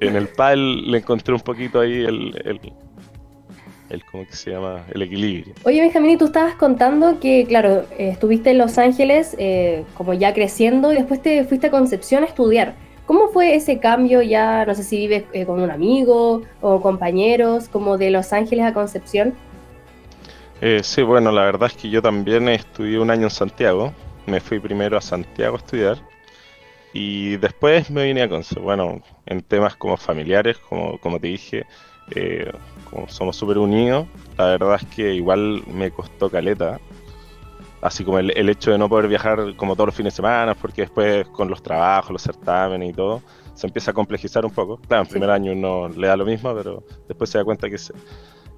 En 0.00 0.16
el, 0.16 0.28
en 0.38 0.90
le 0.90 0.98
encontré 0.98 1.34
un 1.34 1.40
poquito 1.40 1.80
ahí 1.80 2.04
el, 2.04 2.34
el, 2.44 4.04
¿cómo 4.10 4.26
que 4.26 4.34
se 4.34 4.50
llama? 4.50 4.84
El 4.92 5.02
equilibrio. 5.02 5.54
Oye, 5.64 5.80
Benjamín, 5.80 6.18
tú 6.18 6.26
estabas 6.26 6.54
contando 6.54 7.18
que, 7.18 7.44
claro, 7.46 7.86
eh, 7.98 8.10
estuviste 8.10 8.50
en 8.50 8.58
Los 8.58 8.78
Ángeles 8.78 9.34
eh, 9.38 9.84
como 9.94 10.14
ya 10.14 10.32
creciendo 10.32 10.92
y 10.92 10.96
después 10.96 11.20
te 11.22 11.44
fuiste 11.44 11.68
a 11.68 11.70
Concepción 11.70 12.22
a 12.22 12.26
estudiar. 12.26 12.76
¿Cómo 13.10 13.26
fue 13.26 13.56
ese 13.56 13.80
cambio 13.80 14.22
ya, 14.22 14.64
no 14.64 14.72
sé 14.72 14.84
si 14.84 14.96
vives 14.96 15.24
eh, 15.32 15.44
con 15.44 15.60
un 15.60 15.68
amigo 15.72 16.42
o 16.60 16.80
compañeros, 16.80 17.68
como 17.68 17.98
de 17.98 18.08
Los 18.12 18.32
Ángeles 18.32 18.64
a 18.64 18.72
Concepción? 18.72 19.34
sí, 20.84 21.02
bueno, 21.02 21.32
la 21.32 21.42
verdad 21.42 21.72
es 21.72 21.76
que 21.76 21.90
yo 21.90 22.00
también 22.00 22.48
estudié 22.48 23.00
un 23.00 23.10
año 23.10 23.24
en 23.24 23.30
Santiago. 23.30 23.92
Me 24.26 24.38
fui 24.38 24.60
primero 24.60 24.96
a 24.96 25.00
Santiago 25.00 25.56
a 25.56 25.58
estudiar 25.58 25.98
y 26.92 27.36
después 27.38 27.90
me 27.90 28.04
vine 28.04 28.22
a 28.22 28.28
Concepción. 28.28 28.64
Bueno, 28.64 29.02
en 29.26 29.42
temas 29.42 29.74
como 29.74 29.96
familiares, 29.96 30.58
como, 30.58 30.96
como 30.98 31.18
te 31.18 31.26
dije, 31.26 31.66
eh, 32.14 32.52
como 32.88 33.08
somos 33.08 33.34
súper 33.34 33.58
unidos, 33.58 34.06
la 34.38 34.44
verdad 34.44 34.78
es 34.80 34.86
que 34.86 35.14
igual 35.14 35.64
me 35.66 35.90
costó 35.90 36.30
caleta. 36.30 36.78
Así 37.82 38.04
como 38.04 38.18
el, 38.18 38.48
hecho 38.48 38.72
de 38.72 38.78
no 38.78 38.88
poder 38.88 39.08
viajar 39.08 39.56
como 39.56 39.74
todos 39.74 39.88
los 39.88 39.94
fines 39.94 40.12
de 40.12 40.16
semana, 40.16 40.54
porque 40.54 40.82
después 40.82 41.26
con 41.28 41.48
los 41.48 41.62
trabajos, 41.62 42.10
los 42.10 42.22
certámenes 42.22 42.90
y 42.90 42.92
todo, 42.92 43.22
se 43.54 43.66
empieza 43.66 43.90
a 43.90 43.94
complejizar 43.94 44.44
un 44.44 44.50
poco. 44.50 44.78
Claro, 44.78 45.04
en 45.04 45.08
primer 45.08 45.30
año 45.30 45.52
uno 45.52 45.88
le 45.88 46.06
da 46.06 46.16
lo 46.16 46.26
mismo, 46.26 46.54
pero 46.54 46.84
después 47.08 47.30
se 47.30 47.38
da 47.38 47.44
cuenta 47.44 47.70
que 47.70 47.78
se, 47.78 47.94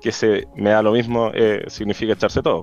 que 0.00 0.10
se 0.10 0.48
me 0.56 0.70
da 0.70 0.82
lo 0.82 0.92
mismo 0.92 1.30
eh, 1.34 1.64
significa 1.68 2.14
echarse 2.14 2.42
todo. 2.42 2.62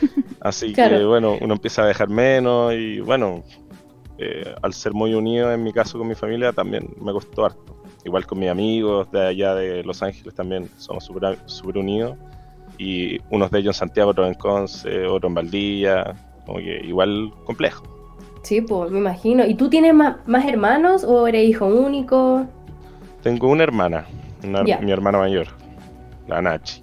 Así 0.40 0.72
que 0.72 1.04
bueno, 1.04 1.36
uno 1.40 1.54
empieza 1.54 1.82
a 1.82 1.86
dejar 1.86 2.08
menos 2.08 2.72
y 2.74 3.00
bueno, 3.00 3.42
eh, 4.18 4.54
al 4.62 4.72
ser 4.72 4.94
muy 4.94 5.14
unido 5.14 5.52
en 5.52 5.62
mi 5.64 5.72
caso 5.72 5.98
con 5.98 6.06
mi 6.06 6.14
familia 6.14 6.52
también 6.52 6.94
me 7.00 7.12
costó 7.12 7.44
harto 7.44 7.78
igual 8.04 8.26
con 8.26 8.38
mis 8.38 8.48
amigos 8.48 9.10
de 9.12 9.26
allá 9.26 9.54
de 9.54 9.84
Los 9.84 10.02
Ángeles 10.02 10.34
también 10.34 10.68
somos 10.76 11.04
súper 11.04 11.38
super 11.46 11.78
unidos. 11.78 12.16
Y 12.78 13.18
unos 13.30 13.50
de 13.50 13.58
ellos 13.58 13.76
en 13.76 13.80
Santiago, 13.80 14.10
otros 14.10 14.28
en 14.28 14.34
Conce, 14.34 15.06
otros 15.06 15.30
en 15.30 15.34
Valdivia, 15.34 16.14
como 16.46 16.58
que 16.58 16.80
igual 16.84 17.32
complejo. 17.44 17.82
Sí, 18.42 18.60
pues 18.60 18.90
me 18.90 18.98
imagino. 18.98 19.44
¿Y 19.44 19.54
tú 19.54 19.68
tienes 19.68 19.94
más, 19.94 20.46
hermanos 20.46 21.04
o 21.04 21.26
eres 21.26 21.48
hijo 21.48 21.66
único? 21.66 22.46
Tengo 23.22 23.48
una 23.48 23.64
hermana, 23.64 24.06
mi 24.42 24.90
hermana 24.90 25.18
mayor, 25.18 25.48
la 26.28 26.40
Nachi. 26.40 26.82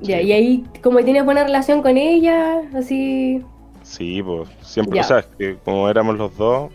Ya, 0.00 0.20
y 0.20 0.32
ahí, 0.32 0.64
como 0.82 1.02
tienes 1.02 1.24
buena 1.24 1.44
relación 1.44 1.80
con 1.80 1.96
ella, 1.96 2.60
así. 2.74 3.42
Sí, 3.82 4.22
pues 4.22 4.48
siempre, 4.60 5.00
o 5.00 5.04
sea, 5.04 5.22
que 5.22 5.56
como 5.64 5.88
éramos 5.88 6.16
los 6.16 6.36
dos, 6.36 6.70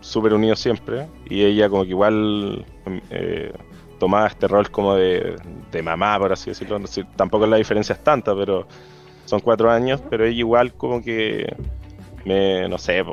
súper 0.00 0.34
unido 0.34 0.54
siempre 0.54 1.06
y 1.28 1.42
ella 1.42 1.68
como 1.68 1.84
que 1.84 1.90
igual 1.90 2.64
eh, 3.10 3.52
tomaba 4.02 4.26
este 4.26 4.48
rol 4.48 4.68
como 4.68 4.96
de, 4.96 5.36
mamá, 5.80 6.18
por 6.18 6.32
así 6.32 6.50
decirlo. 6.50 6.80
tampoco 7.14 7.46
la 7.46 7.56
diferencia 7.56 7.92
es 7.92 8.02
tanta, 8.02 8.34
pero 8.34 8.66
son 9.26 9.38
cuatro 9.38 9.70
años, 9.70 10.02
pero 10.10 10.24
ella 10.24 10.40
igual 10.40 10.72
como 10.72 11.00
que, 11.00 11.54
me, 12.24 12.68
no 12.68 12.78
sé, 12.78 13.04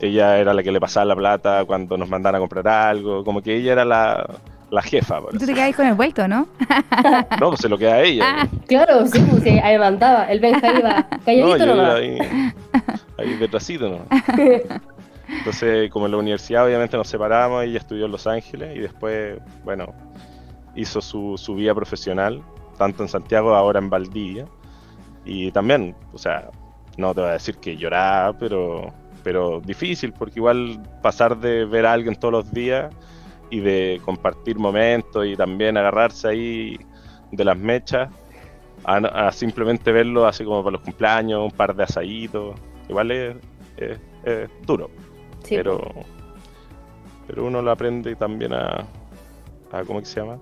ella 0.00 0.36
era 0.36 0.52
la 0.52 0.62
que 0.62 0.70
le 0.70 0.80
pasaba 0.80 1.06
la 1.06 1.16
plata 1.16 1.64
cuando 1.64 1.96
nos 1.96 2.10
mandaban 2.10 2.34
a 2.36 2.40
comprar 2.40 2.68
algo, 2.68 3.24
como 3.24 3.40
que 3.40 3.56
ella 3.56 3.72
era 3.72 3.86
la, 3.86 4.28
la 4.68 4.82
jefa. 4.82 5.18
Tú 5.30 5.46
te 5.46 5.54
quedas 5.54 5.74
con 5.74 5.86
el 5.86 5.94
vuelto, 5.94 6.28
¿no? 6.28 6.46
no, 7.40 7.48
pues 7.48 7.60
se 7.60 7.70
lo 7.70 7.78
queda 7.78 7.94
a 7.94 8.02
ella. 8.02 8.22
Ah, 8.26 8.48
claro, 8.66 9.06
sí, 9.06 9.18
pues, 9.30 9.46
ahí 9.64 9.78
mandaba. 9.78 10.30
El 10.30 10.40
Benja 10.40 10.78
iba 10.78 11.08
calladito 11.24 11.66
no, 11.66 11.74
nomás. 11.74 11.94
Ahí, 11.94 12.18
ahí 13.16 13.34
detrásito, 13.38 13.88
¿no? 13.88 14.00
Entonces, 15.38 15.90
como 15.90 16.06
en 16.06 16.12
la 16.12 16.18
universidad, 16.18 16.64
obviamente 16.66 16.96
nos 16.96 17.08
separamos, 17.08 17.64
ella 17.64 17.78
estudió 17.78 18.06
en 18.06 18.12
Los 18.12 18.26
Ángeles 18.26 18.76
y 18.76 18.80
después, 18.80 19.40
bueno, 19.64 19.92
hizo 20.74 21.00
su, 21.00 21.34
su 21.36 21.54
vida 21.54 21.74
profesional, 21.74 22.42
tanto 22.78 23.02
en 23.02 23.08
Santiago, 23.08 23.54
ahora 23.54 23.78
en 23.78 23.90
Valdivia. 23.90 24.46
Y 25.24 25.50
también, 25.50 25.94
o 26.12 26.18
sea, 26.18 26.50
no 26.96 27.14
te 27.14 27.20
voy 27.20 27.30
a 27.30 27.34
decir 27.34 27.56
que 27.56 27.76
lloraba, 27.76 28.38
pero, 28.38 28.92
pero 29.22 29.60
difícil, 29.60 30.12
porque 30.12 30.38
igual 30.38 30.80
pasar 31.02 31.36
de 31.38 31.64
ver 31.64 31.86
a 31.86 31.92
alguien 31.92 32.14
todos 32.14 32.32
los 32.32 32.52
días 32.52 32.94
y 33.50 33.60
de 33.60 34.00
compartir 34.04 34.58
momentos 34.58 35.26
y 35.26 35.36
también 35.36 35.76
agarrarse 35.76 36.28
ahí 36.28 36.78
de 37.30 37.44
las 37.44 37.56
mechas 37.56 38.10
a, 38.84 39.30
simplemente 39.32 39.92
verlo 39.92 40.26
así 40.26 40.44
como 40.44 40.62
para 40.62 40.72
los 40.72 40.82
cumpleaños, 40.82 41.40
un 41.44 41.56
par 41.56 41.74
de 41.74 41.84
asaditos, 41.84 42.54
igual 42.88 43.10
es 43.10 43.36
duro 44.66 44.90
pero, 45.48 45.80
pero 47.26 47.46
uno 47.46 47.62
lo 47.62 47.70
aprende 47.70 48.14
también 48.16 48.52
a, 48.52 48.86
a 49.72 49.84
¿cómo 49.84 50.04
se 50.04 50.20
llama? 50.20 50.38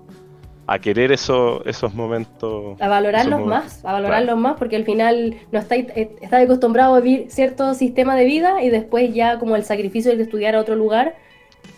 a 0.71 0.79
querer 0.79 1.11
eso, 1.11 1.63
esos 1.65 1.93
momentos. 1.93 2.79
A 2.79 2.87
valorarlos 2.87 3.45
más, 3.45 3.83
a 3.83 3.91
valorarlos 3.91 4.37
más, 4.37 4.55
porque 4.57 4.77
al 4.77 4.85
final 4.85 5.35
no 5.51 5.59
está, 5.59 5.75
eh, 5.75 6.15
está 6.21 6.37
acostumbrado 6.37 6.95
a 6.95 7.01
vivir 7.01 7.29
cierto 7.29 7.73
sistema 7.73 8.15
de 8.15 8.23
vida 8.23 8.63
y 8.63 8.69
después 8.69 9.13
ya 9.13 9.37
como 9.37 9.57
el 9.57 9.65
sacrificio 9.65 10.15
de 10.15 10.23
estudiar 10.23 10.55
a 10.55 10.61
otro 10.61 10.75
lugar, 10.75 11.15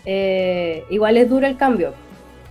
eh, 0.04 0.84
igual 0.90 1.16
es 1.16 1.28
duro 1.28 1.44
el 1.46 1.56
cambio. 1.56 1.92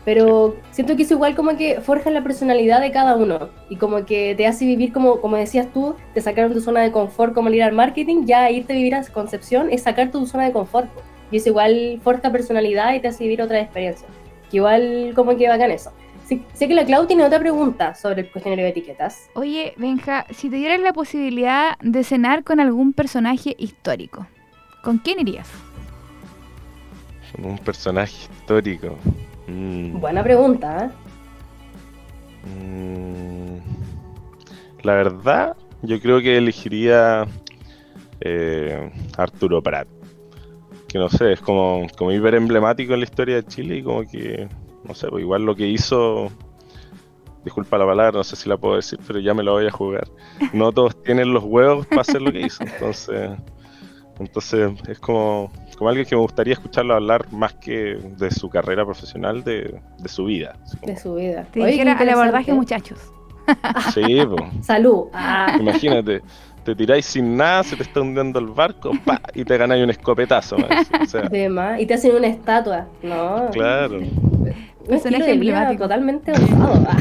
Pero 0.05 0.55
siento 0.71 0.95
que 0.95 1.03
es 1.03 1.11
igual 1.11 1.35
como 1.35 1.55
que 1.55 1.79
forja 1.79 2.09
la 2.09 2.23
personalidad 2.23 2.81
de 2.81 2.91
cada 2.91 3.15
uno 3.15 3.49
y 3.69 3.77
como 3.77 4.05
que 4.05 4.35
te 4.35 4.45
hace 4.45 4.65
vivir 4.65 4.91
como, 4.91 5.21
como 5.21 5.37
decías 5.37 5.71
tú, 5.71 5.95
te 6.13 6.21
sacaron 6.21 6.53
tu 6.53 6.59
zona 6.59 6.81
de 6.81 6.91
confort 6.91 7.33
como 7.33 7.47
el 7.47 7.55
ir 7.55 7.63
al 7.63 7.73
marketing, 7.73 8.25
ya 8.25 8.51
irte 8.51 8.73
a 8.73 8.75
vivir 8.75 8.95
a 8.95 9.03
Concepción 9.05 9.69
es 9.71 9.83
sacar 9.83 10.11
tu 10.11 10.25
zona 10.25 10.45
de 10.45 10.51
confort. 10.51 10.89
Y 11.31 11.37
eso 11.37 11.49
igual 11.49 11.99
forja 12.03 12.31
personalidad 12.31 12.93
y 12.93 12.99
te 12.99 13.07
hace 13.07 13.23
vivir 13.23 13.41
otra 13.41 13.59
experiencia. 13.59 14.07
Que 14.51 14.57
igual 14.57 15.13
como 15.15 15.35
que 15.37 15.47
bacán 15.47 15.71
eso. 15.71 15.91
sé 16.27 16.67
que 16.67 16.73
la 16.73 16.85
Clau 16.85 17.07
tiene 17.07 17.23
otra 17.23 17.39
pregunta 17.39 17.95
sobre 17.95 18.21
el 18.21 18.31
cuestionario 18.31 18.65
de 18.65 18.71
etiquetas. 18.71 19.29
Oye, 19.35 19.73
Benja, 19.77 20.25
si 20.31 20.49
te 20.49 20.57
dieras 20.57 20.79
la 20.81 20.93
posibilidad 20.93 21.77
de 21.81 22.03
cenar 22.03 22.43
con 22.43 22.59
algún 22.59 22.93
personaje 22.93 23.55
histórico, 23.57 24.27
¿con 24.83 24.97
quién 24.97 25.19
irías? 25.19 25.49
Con 27.35 27.45
un 27.45 27.57
personaje 27.57 28.27
histórico. 28.31 28.97
Mm. 29.47 29.99
Buena 29.99 30.23
pregunta, 30.23 30.85
¿eh? 30.85 30.89
mm. 32.49 33.57
La 34.83 34.95
verdad, 34.95 35.55
yo 35.81 35.99
creo 35.99 36.21
que 36.21 36.37
elegiría 36.37 37.25
eh, 38.21 38.91
Arturo 39.17 39.61
Prat. 39.61 39.87
Que 40.87 40.97
no 40.99 41.09
sé, 41.09 41.33
es 41.33 41.41
como, 41.41 41.87
como 41.97 42.11
hiper 42.11 42.35
emblemático 42.35 42.93
en 42.93 42.99
la 42.99 43.05
historia 43.05 43.35
de 43.35 43.45
Chile 43.45 43.77
y 43.77 43.83
como 43.83 44.03
que, 44.03 44.47
no 44.83 44.93
sé, 44.93 45.07
pues 45.07 45.23
igual 45.23 45.43
lo 45.43 45.55
que 45.55 45.67
hizo, 45.67 46.29
disculpa 47.43 47.77
la 47.77 47.85
palabra, 47.85 48.17
no 48.17 48.23
sé 48.23 48.35
si 48.35 48.47
la 48.47 48.57
puedo 48.57 48.75
decir, 48.75 48.99
pero 49.05 49.19
ya 49.19 49.33
me 49.33 49.43
lo 49.43 49.53
voy 49.53 49.67
a 49.67 49.71
jugar. 49.71 50.07
No 50.53 50.71
todos 50.71 51.01
tienen 51.03 51.33
los 51.33 51.43
huevos 51.43 51.87
para 51.87 52.01
hacer 52.01 52.21
lo 52.21 52.31
que 52.31 52.41
hizo, 52.41 52.63
entonces, 52.63 53.31
entonces 54.19 54.71
es 54.87 54.99
como, 54.99 55.51
como 55.83 55.89
alguien 55.89 56.07
que 56.07 56.15
me 56.15 56.21
gustaría 56.21 56.53
escucharlo 56.53 56.93
hablar 56.93 57.25
más 57.33 57.55
que 57.55 57.97
de 58.17 58.31
su 58.31 58.49
carrera 58.49 58.85
profesional, 58.85 59.43
de, 59.43 59.81
su 60.05 60.23
vida. 60.23 60.55
De 60.81 60.95
su 60.95 61.15
vida. 61.15 61.45
Te 61.51 61.65
dijera 61.65 61.99
al 61.99 62.07
abordaje, 62.07 62.53
muchachos. 62.53 62.99
Sí, 63.93 64.25
Salud. 64.61 65.07
Ah. 65.11 65.57
Imagínate, 65.59 66.21
te 66.63 66.73
tiráis 66.73 67.05
sin 67.05 67.35
nada, 67.35 67.63
se 67.63 67.75
te 67.75 67.83
está 67.83 67.99
hundiendo 67.99 68.39
el 68.39 68.47
barco, 68.47 68.93
pa, 69.03 69.19
y 69.33 69.43
te 69.43 69.57
ganáis 69.57 69.83
un 69.83 69.89
escopetazo. 69.89 70.55
y 71.79 71.85
te 71.85 71.93
hacen 71.93 72.15
una 72.15 72.27
estatua, 72.27 72.87
¿no? 73.01 73.49
Claro. 73.51 73.97
Un 73.97 74.93
estilo 74.93 75.25
de 75.25 75.77
totalmente 75.77 76.31
osado. 76.31 76.85
Ah. 76.87 76.97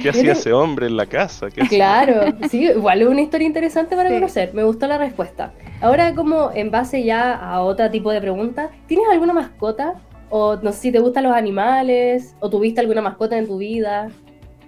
¿Qué 0.00 0.08
hacía 0.08 0.32
ese 0.32 0.54
hombre 0.54 0.86
en 0.86 0.96
la 0.96 1.04
casa? 1.04 1.48
claro, 1.68 2.34
sí, 2.48 2.64
igual 2.64 3.02
es 3.02 3.08
una 3.08 3.20
historia 3.20 3.46
interesante 3.46 3.94
para 3.94 4.08
conocer. 4.08 4.54
Me 4.54 4.64
gustó 4.64 4.86
la 4.86 4.96
respuesta. 4.96 5.52
Ahora, 5.80 6.14
como 6.14 6.50
en 6.54 6.70
base 6.70 7.04
ya 7.04 7.34
a 7.34 7.60
otro 7.60 7.90
tipo 7.90 8.10
de 8.10 8.20
preguntas, 8.20 8.70
¿tienes 8.86 9.06
alguna 9.10 9.32
mascota? 9.32 9.94
O 10.30 10.56
no 10.56 10.72
sé 10.72 10.78
si 10.80 10.92
te 10.92 10.98
gustan 10.98 11.24
los 11.24 11.32
animales, 11.32 12.34
o 12.40 12.48
tuviste 12.48 12.80
alguna 12.80 13.02
mascota 13.02 13.36
en 13.36 13.46
tu 13.46 13.58
vida. 13.58 14.08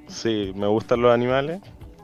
Sí, 0.06 0.52
me 0.54 0.66
gustan 0.66 1.00
los 1.00 1.12
animales. 1.12 1.60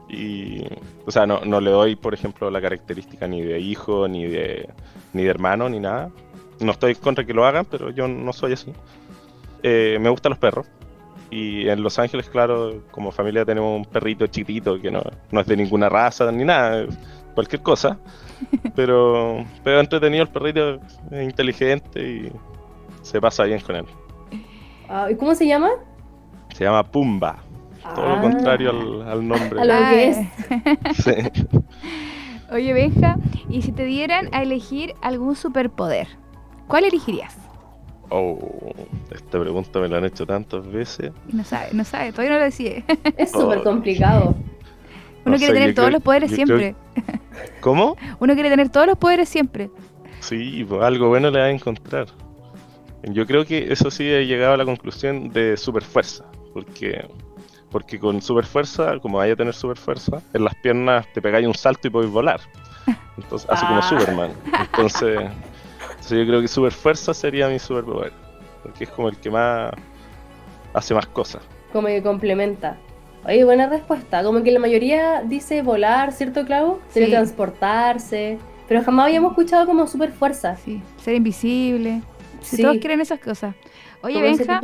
Y, 0.09 0.63
o 1.05 1.11
sea, 1.11 1.25
no, 1.25 1.41
no 1.45 1.59
le 1.59 1.71
doy, 1.71 1.95
por 1.95 2.13
ejemplo, 2.13 2.49
la 2.49 2.61
característica 2.61 3.27
ni 3.27 3.41
de 3.41 3.59
hijo, 3.59 4.07
ni 4.07 4.25
de, 4.25 4.69
ni 5.13 5.23
de 5.23 5.29
hermano, 5.29 5.69
ni 5.69 5.79
nada. 5.79 6.11
No 6.59 6.71
estoy 6.71 6.95
contra 6.95 7.25
que 7.25 7.33
lo 7.33 7.45
hagan, 7.45 7.65
pero 7.65 7.91
yo 7.91 8.07
no 8.07 8.33
soy 8.33 8.53
así. 8.53 8.73
Eh, 9.63 9.97
me 9.99 10.09
gustan 10.09 10.31
los 10.31 10.39
perros. 10.39 10.67
Y 11.31 11.67
en 11.69 11.81
Los 11.81 11.97
Ángeles, 11.97 12.29
claro, 12.29 12.83
como 12.91 13.11
familia 13.11 13.45
tenemos 13.45 13.75
un 13.75 13.85
perrito 13.85 14.27
chiquitito 14.27 14.79
que 14.79 14.91
no, 14.91 15.01
no 15.31 15.41
es 15.41 15.47
de 15.47 15.57
ninguna 15.57 15.89
raza 15.89 16.31
ni 16.31 16.43
nada, 16.45 16.85
cualquier 17.33 17.61
cosa. 17.61 17.97
Pero, 18.75 19.45
pero 19.63 19.79
entretenido 19.79 20.23
el 20.23 20.29
perrito, 20.29 20.81
es 21.09 21.23
inteligente 21.23 22.01
y 22.01 22.31
se 23.01 23.21
pasa 23.21 23.45
bien 23.45 23.61
con 23.61 23.77
él. 23.77 23.85
Ah, 24.89 25.07
¿Y 25.09 25.15
cómo 25.15 25.33
se 25.33 25.47
llama? 25.47 25.69
Se 26.53 26.65
llama 26.65 26.83
Pumba. 26.83 27.37
Todo 27.95 28.05
lo 28.05 28.15
ah. 28.15 28.21
contrario 28.21 28.71
al, 29.07 29.25
nombre. 29.25 29.61
A 29.61 29.65
lo 29.65 29.89
que 29.89 30.09
es. 30.09 30.17
Oye, 32.51 32.73
Benja, 32.73 33.17
¿y 33.47 33.61
si 33.61 33.71
te 33.71 33.85
dieran 33.85 34.27
a 34.33 34.43
elegir 34.43 34.93
algún 35.01 35.35
superpoder? 35.35 36.07
¿cuál 36.67 36.85
elegirías? 36.85 37.35
Oh, 38.09 38.37
esta 39.11 39.39
pregunta 39.39 39.79
me 39.79 39.87
la 39.87 39.97
han 39.97 40.05
hecho 40.05 40.25
tantas 40.25 40.67
veces. 40.67 41.11
no 41.31 41.43
sabe, 41.43 41.69
no 41.73 41.83
sabe, 41.83 42.11
todavía 42.11 42.33
no 42.33 42.39
lo 42.39 42.45
decide. 42.45 42.83
Es 43.17 43.31
súper 43.31 43.63
complicado. 43.63 44.35
Uno 45.25 45.37
quiere 45.37 45.53
tener 45.53 45.75
todos 45.75 45.91
los 45.91 46.01
poderes 46.01 46.31
siempre. 46.31 46.75
¿Cómo? 47.59 47.97
Uno 48.19 48.33
quiere 48.33 48.49
tener 48.49 48.69
todos 48.69 48.87
los 48.87 48.97
poderes 48.97 49.27
siempre. 49.27 49.69
Sí, 50.19 50.65
pues 50.67 50.81
algo 50.81 51.09
bueno 51.09 51.29
le 51.31 51.39
va 51.39 51.45
a 51.45 51.51
encontrar. 51.51 52.07
Yo 53.03 53.25
creo 53.25 53.45
que 53.45 53.71
eso 53.71 53.91
sí 53.91 54.07
he 54.07 54.25
llegado 54.25 54.53
a 54.53 54.57
la 54.57 54.65
conclusión 54.65 55.29
de 55.29 55.57
super 55.57 55.83
fuerza, 55.83 56.25
porque 56.53 57.05
porque 57.69 57.99
con 57.99 58.21
super 58.21 58.45
fuerza, 58.45 58.99
como 58.99 59.17
vaya 59.17 59.33
a 59.33 59.35
tener 59.35 59.53
super 59.53 59.77
fuerza, 59.77 60.21
en 60.33 60.45
las 60.45 60.55
piernas 60.55 61.05
te 61.13 61.21
pegáis 61.21 61.45
un 61.45 61.53
salto 61.53 61.89
y 61.89 61.91
podéis 61.91 62.11
volar. 62.11 62.39
Entonces, 63.17 63.49
así 63.49 63.65
como 63.65 63.79
ah. 63.79 63.83
Superman. 63.83 64.31
Entonces, 64.59 65.19
yo 66.09 66.25
creo 66.25 66.39
que 66.39 66.47
super 66.47 66.71
fuerza 66.71 67.13
sería 67.13 67.49
mi 67.49 67.59
superpoder, 67.59 68.13
porque 68.63 68.85
es 68.85 68.89
como 68.91 69.09
el 69.09 69.17
que 69.17 69.29
más 69.29 69.73
hace 70.73 70.93
más 70.93 71.07
cosas. 71.07 71.41
Como 71.73 71.87
que 71.87 72.01
complementa. 72.01 72.77
Oye, 73.25 73.43
buena 73.43 73.67
respuesta. 73.67 74.23
Como 74.23 74.43
que 74.43 74.51
la 74.51 74.59
mayoría 74.59 75.23
dice 75.23 75.61
volar, 75.63 76.11
¿cierto, 76.11 76.45
Clau? 76.45 76.79
Teletransportarse. 76.93 78.37
Pero 78.67 78.83
jamás 78.83 79.07
habíamos 79.07 79.31
escuchado 79.31 79.65
como 79.65 79.87
super 79.87 80.11
fuerza. 80.11 80.55
Sí, 80.57 80.81
ser 80.97 81.15
invisible. 81.15 82.01
Si 82.41 82.61
todos 82.61 82.77
quieren 82.77 83.01
esas 83.01 83.19
cosas. 83.19 83.55
Oye, 84.01 84.21
Benja, 84.21 84.61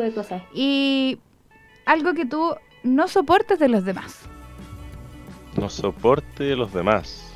y 0.54 1.18
algo 1.86 2.14
que 2.14 2.26
tú 2.26 2.56
no 2.84 3.08
soportes 3.08 3.58
de 3.58 3.68
los 3.68 3.84
demás. 3.84 4.20
No 5.58 5.68
soporte 5.68 6.44
de 6.44 6.56
los 6.56 6.72
demás. 6.74 7.34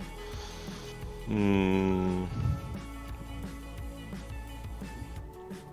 Mm. 1.27 2.24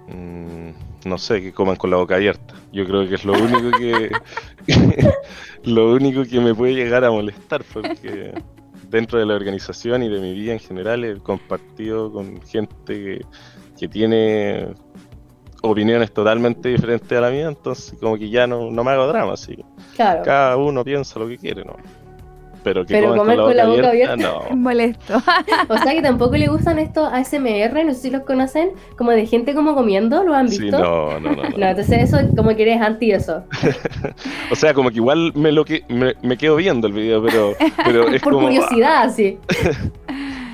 Mm, 0.09 0.71
no 1.05 1.19
sé, 1.19 1.43
que 1.43 1.53
coman 1.53 1.77
con 1.77 1.91
la 1.91 1.97
boca 1.97 2.17
abierta. 2.17 2.55
Yo 2.73 2.87
creo 2.87 3.09
que 3.09 3.17
es 3.17 3.25
lo 3.25 3.33
único 3.33 3.71
que 3.77 4.11
lo 5.65 5.93
único 5.93 6.25
que 6.25 6.41
me 6.41 6.55
puede 6.55 6.75
llegar 6.75 7.05
a 7.05 7.11
molestar 7.11 7.65
porque 7.73 8.33
dentro 8.89 9.19
de 9.19 9.27
la 9.27 9.35
organización 9.35 10.03
y 10.03 10.09
de 10.09 10.21
mi 10.21 10.35
vida 10.35 10.53
en 10.53 10.61
general 10.61 11.05
he 11.05 11.19
compartido 11.19 12.13
con 12.13 12.41
gente 12.43 12.95
que, 12.95 13.21
que 13.79 13.89
tiene 13.89 14.75
opiniones 15.63 16.13
totalmente 16.13 16.69
diferentes 16.69 17.17
a 17.17 17.21
la 17.21 17.31
mía, 17.31 17.49
entonces 17.49 17.99
como 17.99 18.19
que 18.19 18.29
ya 18.29 18.47
no, 18.47 18.71
me 18.71 18.91
hago 18.91 19.07
drama, 19.07 19.33
así. 19.33 19.57
Claro. 19.95 20.23
Cada 20.25 20.57
uno 20.57 20.85
piensa 20.85 21.19
lo 21.19 21.29
que 21.29 21.39
quiere, 21.39 21.65
¿no? 21.65 21.77
Pero 22.63 22.87
que 22.87 22.95
Pero 22.95 23.17
comer 23.17 23.39
con 23.39 23.57
la, 23.57 23.67
boca, 23.67 23.89
abierta, 23.89 24.17
no. 24.17 24.43
molesto. 24.57 25.21
o 25.69 25.79
sea 25.79 25.93
que 25.93 26.03
tampoco 26.03 26.37
le 26.37 26.47
gustan 26.47 26.79
estos 26.79 27.13
ASMR, 27.13 27.85
no 27.85 27.93
sé 27.93 28.01
si 28.01 28.11
los 28.11 28.23
conocen, 28.23 28.71
como 28.97 29.11
de 29.11 29.27
gente 29.27 29.55
como 29.55 29.75
comiendo, 29.75 30.23
¿lo 30.23 30.35
han 30.35 30.47
visto? 30.47 30.65
Sí, 30.65 30.71
no, 30.71 31.19
no, 31.19 31.33
no, 31.35 31.43
no. 31.57 31.67
entonces 31.67 32.03
eso 32.03 32.19
como 32.37 32.55
que 32.55 32.63
eres 32.63 32.81
anti 32.81 33.13
eso. 33.13 33.45
o 34.51 34.55
sea, 34.55 34.75
como 34.75 34.91
que 34.91 34.97
igual 34.97 35.33
me 35.35 35.51
lo 35.53 35.65
que 35.65 35.85
me, 35.89 36.37
quedo 36.37 36.57
viendo 36.57 36.87
el 36.87 36.93
video, 36.93 37.23
pero, 37.23 37.55
pero 37.85 38.09
es 38.09 38.23
Por 38.23 38.35
curiosidad, 38.35 39.13
sí. 39.15 39.39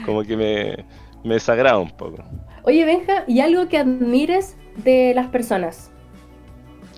como 0.04 0.22
que 0.22 0.36
me, 0.36 0.84
me 1.24 1.34
desagrada 1.34 1.78
un 1.78 1.90
poco. 1.90 2.24
Oye, 2.64 2.84
Benja, 2.84 3.24
¿y 3.26 3.40
algo 3.40 3.68
que 3.68 3.78
admires 3.78 4.56
de 4.84 5.12
las 5.14 5.28
personas? 5.28 5.90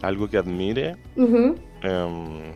Algo 0.02 0.28
que 0.28 0.38
admire. 0.38 0.96
Em, 1.16 2.52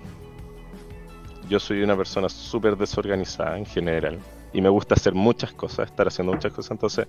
yo 1.48 1.60
soy 1.60 1.82
una 1.82 1.96
persona 1.96 2.28
súper 2.28 2.76
desorganizada 2.76 3.58
en 3.58 3.66
general 3.66 4.18
y 4.52 4.60
me 4.60 4.68
gusta 4.68 4.94
hacer 4.94 5.14
muchas 5.14 5.52
cosas, 5.52 5.90
estar 5.90 6.06
haciendo 6.06 6.32
muchas 6.32 6.52
cosas, 6.52 6.70
entonces 6.72 7.06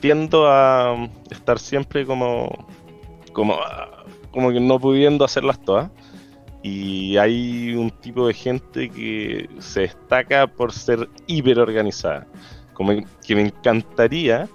tiendo 0.00 0.46
a 0.48 1.08
estar 1.30 1.58
siempre 1.58 2.04
como 2.06 2.66
como 3.32 3.56
como 4.30 4.50
que 4.52 4.60
no 4.60 4.78
pudiendo 4.78 5.24
hacerlas 5.24 5.60
todas. 5.64 5.90
Y 6.62 7.18
hay 7.18 7.74
un 7.74 7.90
tipo 7.90 8.26
de 8.26 8.32
gente 8.32 8.88
que 8.88 9.50
se 9.58 9.80
destaca 9.80 10.46
por 10.46 10.72
ser 10.72 11.10
hiper 11.26 11.58
organizada, 11.58 12.26
como 12.72 12.92
que 13.26 13.34
me 13.34 13.42
encantaría 13.42 14.48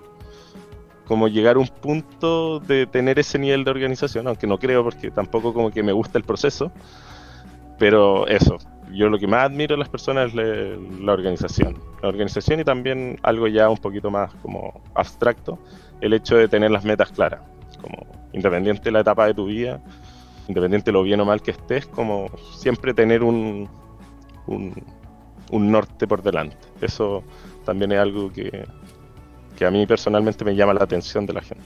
como 1.05 1.27
llegar 1.27 1.55
a 1.55 1.59
un 1.59 1.67
punto 1.67 2.59
de 2.59 2.87
tener 2.87 3.19
ese 3.19 3.37
nivel 3.37 3.63
de 3.63 3.71
organización, 3.71 4.27
aunque 4.27 4.47
no 4.47 4.57
creo 4.57 4.83
porque 4.83 5.11
tampoco 5.11 5.53
como 5.53 5.71
que 5.71 5.83
me 5.83 5.91
gusta 5.91 6.17
el 6.17 6.23
proceso, 6.23 6.71
pero 7.77 8.27
eso, 8.27 8.57
yo 8.91 9.09
lo 9.09 9.17
que 9.19 9.27
más 9.27 9.45
admiro 9.45 9.75
de 9.75 9.79
las 9.79 9.89
personas 9.89 10.33
es 10.33 10.35
la 10.35 11.13
organización, 11.13 11.77
la 12.01 12.09
organización 12.09 12.59
y 12.59 12.63
también 12.63 13.19
algo 13.23 13.47
ya 13.47 13.69
un 13.69 13.77
poquito 13.77 14.09
más 14.09 14.33
como 14.41 14.81
abstracto, 14.95 15.59
el 16.01 16.13
hecho 16.13 16.35
de 16.35 16.47
tener 16.47 16.71
las 16.71 16.85
metas 16.85 17.11
claras, 17.11 17.41
como 17.81 18.05
independiente 18.33 18.83
de 18.83 18.91
la 18.91 19.01
etapa 19.01 19.27
de 19.27 19.33
tu 19.33 19.45
vida, 19.45 19.81
independiente 20.47 20.87
de 20.87 20.93
lo 20.93 21.03
bien 21.03 21.19
o 21.21 21.25
mal 21.25 21.41
que 21.41 21.51
estés, 21.51 21.85
como 21.87 22.29
siempre 22.57 22.93
tener 22.93 23.23
un, 23.23 23.69
un, 24.47 24.73
un 25.51 25.71
norte 25.71 26.07
por 26.07 26.21
delante. 26.21 26.57
Eso 26.81 27.23
también 27.65 27.91
es 27.91 27.99
algo 27.99 28.31
que, 28.31 28.65
que 29.57 29.65
a 29.65 29.71
mí 29.71 29.85
personalmente 29.85 30.43
me 30.45 30.55
llama 30.55 30.73
la 30.73 30.83
atención 30.83 31.25
de 31.25 31.33
la 31.33 31.41
gente. 31.41 31.63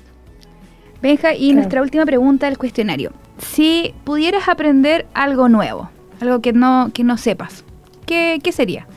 Benja, 1.01 1.33
y 1.33 1.53
nuestra 1.53 1.81
última 1.81 2.05
pregunta 2.05 2.45
del 2.45 2.57
cuestionario. 2.57 3.11
Si 3.37 3.93
pudieras 4.05 4.47
aprender 4.47 5.05
algo 5.13 5.49
nuevo, 5.49 5.89
algo 6.21 6.41
que 6.41 6.53
no, 6.53 6.91
que 6.93 7.03
no 7.03 7.17
sepas, 7.17 7.63
¿qué, 8.05 8.39
sería? 8.51 8.87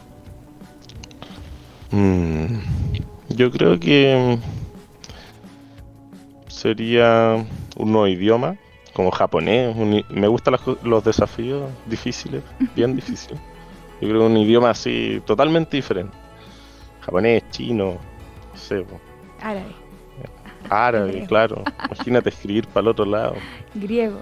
Mm, 1.91 2.59
yo 3.31 3.51
creo 3.51 3.79
que 3.79 4.39
sería 6.49 7.45
un 7.77 7.93
nuevo 7.93 8.09
idioma, 8.09 8.57
como 8.93 9.11
japonés. 9.11 9.77
me 10.09 10.29
gustan 10.29 10.57
los, 10.83 11.05
desafíos 11.05 11.71
difíciles, 11.87 12.43
bien 12.75 12.97
difíciles. 12.97 13.39
Yo 14.01 14.09
creo 14.09 14.21
que 14.21 14.27
un 14.27 14.37
idioma 14.37 14.71
así 14.71 15.23
totalmente 15.25 15.77
diferente. 15.77 16.17
Japonés, 17.01 17.45
chino, 17.51 17.99
Árabe. 19.41 19.75
Árabe, 20.69 21.25
claro. 21.29 21.63
Imagínate 21.87 22.31
escribir 22.31 22.67
para 22.69 22.83
el 22.83 22.89
otro 22.89 23.05
lado. 23.05 23.35
Griego. 23.75 24.21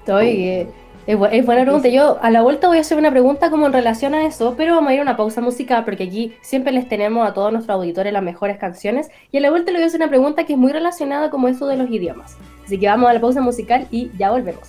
Estoy. 0.00 0.68
Es, 1.08 1.46
buena 1.46 1.62
pregunta. 1.62 1.88
Yo 1.88 2.18
a 2.20 2.30
la 2.30 2.42
vuelta 2.42 2.68
voy 2.68 2.76
a 2.76 2.82
hacer 2.82 2.98
una 2.98 3.10
pregunta 3.10 3.48
como 3.48 3.66
en 3.66 3.72
relación 3.72 4.14
a 4.14 4.26
eso, 4.26 4.54
pero 4.58 4.74
vamos 4.74 4.90
a 4.90 4.94
ir 4.94 5.00
a 5.00 5.02
una 5.02 5.16
pausa 5.16 5.40
musical 5.40 5.84
porque 5.86 6.04
aquí 6.04 6.34
siempre 6.42 6.70
les 6.70 6.86
tenemos 6.86 7.26
a 7.26 7.32
todos 7.32 7.50
nuestros 7.50 7.74
auditores 7.74 8.12
las 8.12 8.22
mejores 8.22 8.58
canciones. 8.58 9.08
Y 9.32 9.38
a 9.38 9.40
la 9.40 9.48
vuelta 9.48 9.72
le 9.72 9.78
voy 9.78 9.84
a 9.84 9.86
hacer 9.86 10.00
una 10.00 10.10
pregunta 10.10 10.44
que 10.44 10.52
es 10.52 10.58
muy 10.58 10.70
relacionada 10.70 11.30
como 11.30 11.48
eso 11.48 11.66
de 11.66 11.78
los 11.78 11.90
idiomas. 11.90 12.36
Así 12.62 12.78
que 12.78 12.88
vamos 12.88 13.08
a 13.08 13.14
la 13.14 13.20
pausa 13.20 13.40
musical 13.40 13.86
y 13.90 14.10
ya 14.18 14.30
volvemos. 14.30 14.68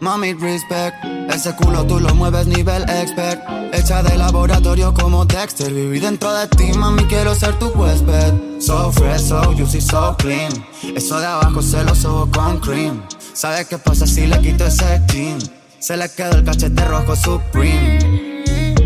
Mami, 0.00 0.34
respect. 0.34 0.96
Ese 1.28 1.54
culo 1.56 1.84
tú 1.84 1.98
lo 1.98 2.14
mueves 2.14 2.46
nivel 2.46 2.82
expert. 2.88 3.42
Hecha 3.72 4.02
de 4.02 4.16
laboratorio 4.16 4.94
como 4.94 5.24
Dexter. 5.24 5.72
Viví 5.72 5.98
dentro 5.98 6.32
de 6.32 6.46
ti, 6.48 6.72
mami, 6.72 7.04
quiero 7.04 7.34
ser 7.34 7.58
tu 7.58 7.66
huésped. 7.68 8.60
So 8.60 8.92
fresh, 8.92 9.22
so 9.22 9.52
juicy, 9.54 9.80
so 9.80 10.16
clean. 10.18 10.52
Eso 10.96 11.18
de 11.18 11.26
abajo 11.26 11.62
se 11.62 11.82
lo 11.84 11.94
sobo 11.94 12.30
con 12.30 12.58
cream. 12.60 13.02
¿Sabes 13.32 13.66
qué 13.66 13.78
pasa 13.78 14.06
si 14.06 14.26
le 14.26 14.40
quito 14.40 14.64
ese 14.66 15.00
jean? 15.08 15.38
Se 15.80 15.96
le 15.96 16.08
quedó 16.10 16.38
el 16.38 16.44
cachete 16.44 16.84
rojo 16.84 17.14
supreme. 17.14 18.17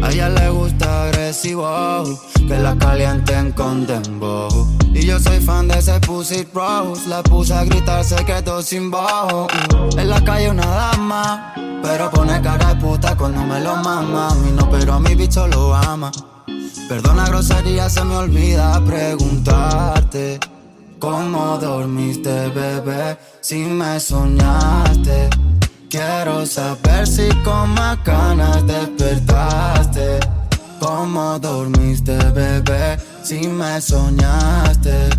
A 0.03 0.11
ella 0.11 0.29
le 0.29 0.51
gusta 0.51 1.05
agresivo, 1.05 2.03
que 2.35 2.59
la 2.59 2.77
calienten 2.77 3.53
con 3.53 3.87
dembow. 3.87 4.67
Y 4.93 5.07
yo 5.07 5.19
soy 5.21 5.39
fan 5.39 5.69
de 5.69 5.79
ese 5.79 5.99
pussy 6.01 6.47
rose, 6.53 7.09
la 7.09 7.23
puse 7.23 7.55
a 7.55 7.65
gritar, 7.65 8.05
se 8.05 8.17
quedó 8.25 8.61
sin 8.63 8.91
bajo. 8.91 9.47
En 9.97 10.11
la 10.11 10.23
calle 10.23 10.51
una 10.51 10.67
dama, 10.67 11.55
pero 11.83 12.11
pone 12.11 12.43
cara 12.43 12.75
de 12.75 12.81
puta 12.81 13.17
cuando 13.17 13.43
me 13.45 13.61
lo 13.61 13.77
mama. 13.77 14.29
A 14.31 14.35
mí 14.35 14.51
no, 14.51 14.69
pero 14.69 14.95
a 14.95 15.01
mi 15.01 15.15
bicho 15.15 15.47
lo 15.47 15.75
ama. 15.75 16.11
Perdona 16.89 17.27
grosería, 17.27 17.89
se 17.89 18.05
me 18.05 18.17
olvida 18.17 18.83
preguntarte. 18.85 20.41
¿Cómo 20.99 21.59
dormiste, 21.59 22.49
bebé? 22.49 23.19
Si 23.41 23.57
me 23.59 23.99
soñaste. 23.99 25.31
Quiero 25.93 26.47
saber 26.47 27.07
si 27.07 27.29
con 27.45 27.75
más 27.75 28.03
ganas 28.03 28.67
despertaste. 28.67 30.21
¿Cómo 30.81 31.39
dormiste, 31.39 32.17
bebé? 32.31 32.97
Si 33.23 33.47
me 33.47 33.79
soñaste. 33.79 35.11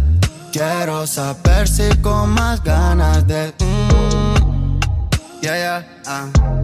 Quiero 0.51 1.05
saber 1.05 1.67
si 1.67 1.95
con 1.97 2.31
más 2.31 2.63
ganas 2.63 3.27
de. 3.27 3.53
Mm, 3.59 4.79
yeah, 5.43 5.57
yeah, 5.57 5.85
uh, 6.07 6.62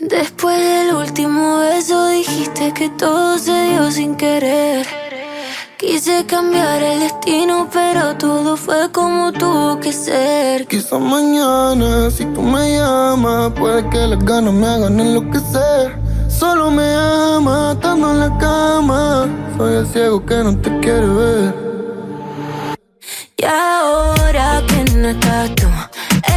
Después 0.00 0.58
del 0.58 0.94
último 0.94 1.58
beso 1.58 2.08
dijiste 2.08 2.72
que 2.72 2.88
todo 2.88 3.38
se 3.38 3.52
dio 3.64 3.90
sin 3.90 4.16
querer. 4.16 4.86
Quise 5.76 6.24
cambiar 6.24 6.82
el 6.82 7.00
destino, 7.00 7.68
pero 7.70 8.16
todo 8.16 8.56
fue 8.56 8.90
como 8.92 9.30
tuvo 9.30 9.78
que 9.78 9.92
ser. 9.92 10.66
Quizás 10.66 10.98
mañana, 10.98 12.10
si 12.10 12.24
tú 12.32 12.40
me 12.40 12.78
llamas, 12.78 13.52
puede 13.52 13.86
que 13.90 14.06
las 14.06 14.24
ganas 14.24 14.54
me 14.54 14.66
hagan 14.68 14.98
enloquecer. 15.00 15.98
Solo 16.30 16.70
me 16.70 16.94
ama, 16.94 17.72
estando 17.72 18.12
en 18.12 18.20
la 18.20 18.38
cama. 18.38 19.28
Soy 19.58 19.76
el 19.76 19.86
ciego 19.86 20.24
que 20.24 20.36
no 20.36 20.56
te 20.56 20.80
quiere 20.80 21.08
ver. 21.08 21.54
Y 23.36 23.44
ahora 23.44 24.62
que 24.66 24.96
no 24.96 25.08
estás 25.08 25.54
tú, 25.56 25.68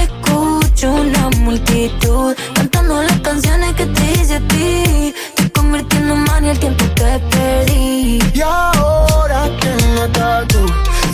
escucho 0.02 0.92
una 0.92 1.30
multitud 1.40 2.36
cantando 2.74 3.04
las 3.04 3.20
canciones 3.20 3.74
que 3.76 3.86
te 3.86 4.12
hice 4.12 4.36
a 4.36 4.48
ti. 4.48 5.14
Estoy 5.30 5.50
convirtiendo 5.52 6.14
en 6.14 6.24
mania 6.24 6.52
el 6.52 6.60
tiempo 6.60 6.84
que 6.96 7.20
perdí. 7.30 8.20
Y 8.34 8.42
ahora 8.42 9.50
que 9.60 9.70
no 9.94 10.06
estás 10.06 10.48
tú, 10.48 10.66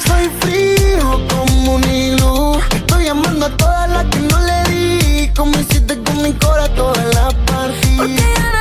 soy 0.08 0.30
frío 0.40 1.28
como 1.28 1.76
un 1.76 1.84
iglú. 1.84 2.60
Estoy 2.74 3.06
llamando 3.06 3.46
a 3.46 3.50
todas 3.58 3.90
las 3.90 4.06
que 4.06 4.20
no 4.20 4.40
le 4.40 4.64
di. 4.70 5.30
Como 5.36 5.60
hiciste 5.60 6.02
con 6.04 6.22
mi 6.22 6.34
corazón 6.34 6.76
toda 6.76 7.04
la 7.14 7.30
partida. 7.46 8.59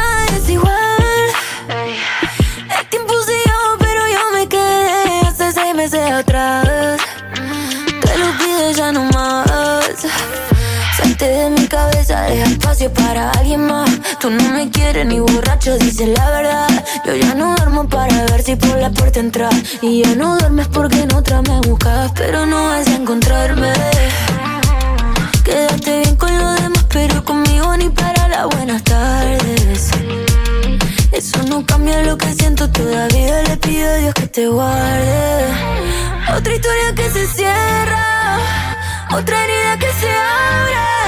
Deja 12.28 12.44
espacio 12.50 12.92
para 12.92 13.30
alguien 13.32 13.66
más. 13.66 13.90
Tú 14.20 14.30
no 14.30 14.42
me 14.50 14.70
quieres 14.70 15.06
ni 15.06 15.18
borracho, 15.20 15.76
dices 15.78 16.08
la 16.08 16.30
verdad. 16.30 16.68
Yo 17.06 17.14
ya 17.14 17.34
no 17.34 17.54
duermo 17.56 17.88
para 17.88 18.24
ver 18.26 18.42
si 18.42 18.56
por 18.56 18.76
la 18.78 18.90
puerta 18.90 19.20
entras. 19.20 19.54
Y 19.82 20.02
ya 20.02 20.14
no 20.14 20.38
duermes 20.38 20.68
porque 20.68 21.00
en 21.02 21.14
otra 21.14 21.42
me 21.42 21.60
buscas, 21.60 22.12
pero 22.14 22.46
no 22.46 22.68
vas 22.68 22.86
a 22.86 22.94
encontrarme. 22.94 23.72
Quédate 25.44 26.00
bien 26.00 26.16
con 26.16 26.36
los 26.36 26.60
demás, 26.60 26.84
pero 26.90 27.24
conmigo 27.24 27.76
ni 27.76 27.88
para 27.88 28.28
las 28.28 28.46
buenas 28.46 28.82
tardes. 28.84 29.90
Eso 31.12 31.42
no 31.48 31.64
cambia 31.64 32.02
lo 32.02 32.16
que 32.16 32.32
siento, 32.34 32.68
todavía 32.70 33.42
le 33.42 33.56
pido 33.56 33.88
a 33.90 33.94
Dios 33.96 34.14
que 34.14 34.26
te 34.26 34.46
guarde. 34.46 35.46
Otra 36.36 36.54
historia 36.54 36.94
que 36.94 37.10
se 37.10 37.26
cierra, 37.26 38.38
otra 39.10 39.44
herida 39.44 39.78
que 39.78 39.90
se 40.00 40.10
abre. 40.10 41.07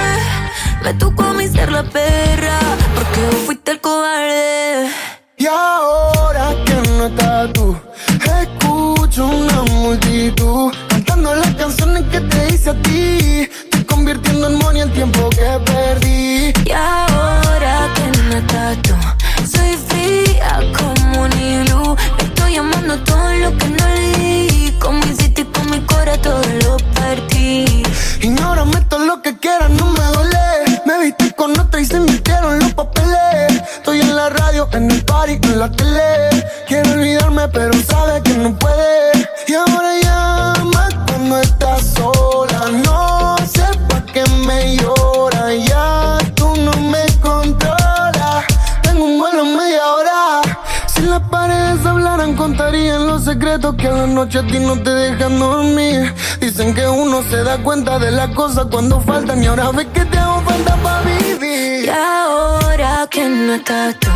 Se 57.30 57.44
da 57.44 57.58
cuenta 57.58 57.98
de 58.00 58.10
las 58.10 58.30
cosas 58.34 58.66
cuando 58.70 59.00
faltan 59.00 59.42
y 59.42 59.46
ahora 59.46 59.70
ves 59.70 59.86
que 59.94 60.04
te 60.04 60.18
hago 60.18 60.40
falta 60.40 60.74
para 60.82 61.02
vivir. 61.02 61.84
Y 61.84 61.88
ahora 61.88 63.06
que 63.08 63.28
no 63.28 63.54
estás 63.54 63.96
tú, 64.00 64.10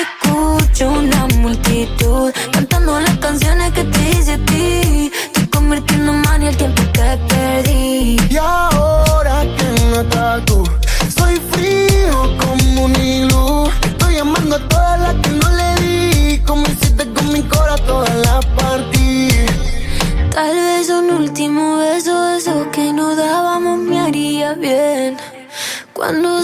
escucho 0.00 0.90
una 0.90 1.26
multitud 1.38 2.32
cantando 2.52 3.00
las 3.00 3.16
canciones 3.18 3.72
que 3.72 3.82
te 3.82 4.10
hice 4.10 4.34
a 4.34 4.38
ti. 4.38 5.10
Estoy 5.26 5.46
convirtiendo 5.48 6.12
en 6.36 6.42
el 6.42 6.56
tiempo 6.56 6.85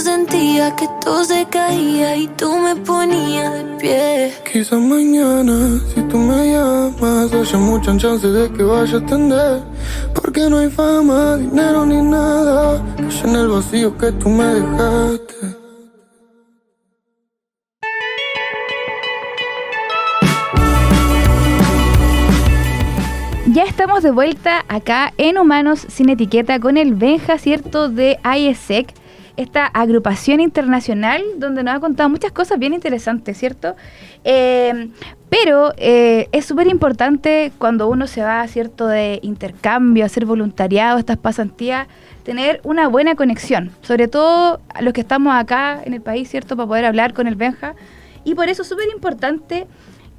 sentía 0.03 0.75
que 0.75 0.88
todo 1.01 1.25
se 1.25 1.47
caía 1.47 2.17
y 2.17 2.27
tú 2.29 2.57
me 2.57 2.75
ponías 2.77 3.55
de 3.55 3.65
pie. 3.81 4.33
Quizás 4.51 4.81
mañana, 4.81 5.81
si 5.95 6.01
tú 6.03 6.19
me 6.19 6.53
llamas, 6.53 7.33
haya 7.33 7.59
muchas 7.59 7.97
chances 7.99 8.33
de 8.33 8.53
que 8.53 8.62
vaya 8.65 8.97
a 8.97 9.01
atender. 9.01 9.62
Porque 10.15 10.51
no 10.51 10.59
hay 10.59 10.71
fama, 10.71 11.37
dinero 11.37 11.87
ni 11.87 12.03
nada 12.03 12.83
que 12.97 13.09
llene 13.09 13.41
el 13.41 13.49
vacío 13.49 13.97
que 13.97 14.12
tú 14.12 14.29
me 14.29 14.45
dejaste. 14.45 15.62
Ya 23.55 23.65
estamos 23.65 24.03
de 24.03 24.11
vuelta 24.11 24.65
acá 24.67 25.12
en 25.19 25.37
Humanos 25.37 25.85
sin 25.88 26.09
Etiqueta 26.09 26.59
con 26.59 26.79
el 26.79 26.95
Benja, 26.95 27.37
¿cierto? 27.37 27.91
De 27.91 28.19
IESEC, 28.25 28.95
esta 29.37 29.66
agrupación 29.66 30.40
internacional 30.40 31.23
donde 31.38 31.62
nos 31.62 31.77
ha 31.77 31.81
contado 31.81 32.09
muchas 32.09 32.33
cosas 32.33 32.59
bien 32.59 32.75
interesantes, 32.75 33.38
¿cierto? 33.38 33.75
Eh, 34.25 34.88
pero 35.31 35.73
eh, 35.79 36.29
es 36.33 36.45
súper 36.45 36.66
importante 36.66 37.53
cuando 37.59 37.88
uno 37.88 38.07
se 38.07 38.23
va, 38.23 38.47
¿cierto? 38.49 38.87
De 38.87 39.18
intercambio, 39.23 40.05
hacer 40.05 40.27
voluntariado, 40.27 40.99
estas 40.99 41.16
pasantías, 41.16 41.88
tener 42.23 42.61
una 42.64 42.88
buena 42.88 43.14
conexión, 43.14 43.71
sobre 43.81 44.09
todo 44.09 44.61
los 44.81 44.92
que 44.92 45.01
estamos 45.01 45.35
acá 45.35 45.81
en 45.85 45.95
el 45.95 46.03
país, 46.03 46.29
¿cierto? 46.29 46.57
Para 46.57 46.66
poder 46.66 46.85
hablar 46.85 47.14
con 47.14 47.27
el 47.27 47.35
Benja. 47.35 47.75
Y 48.25 48.35
por 48.35 48.49
eso 48.49 48.62
es 48.62 48.68
súper 48.68 48.88
importante 48.92 49.66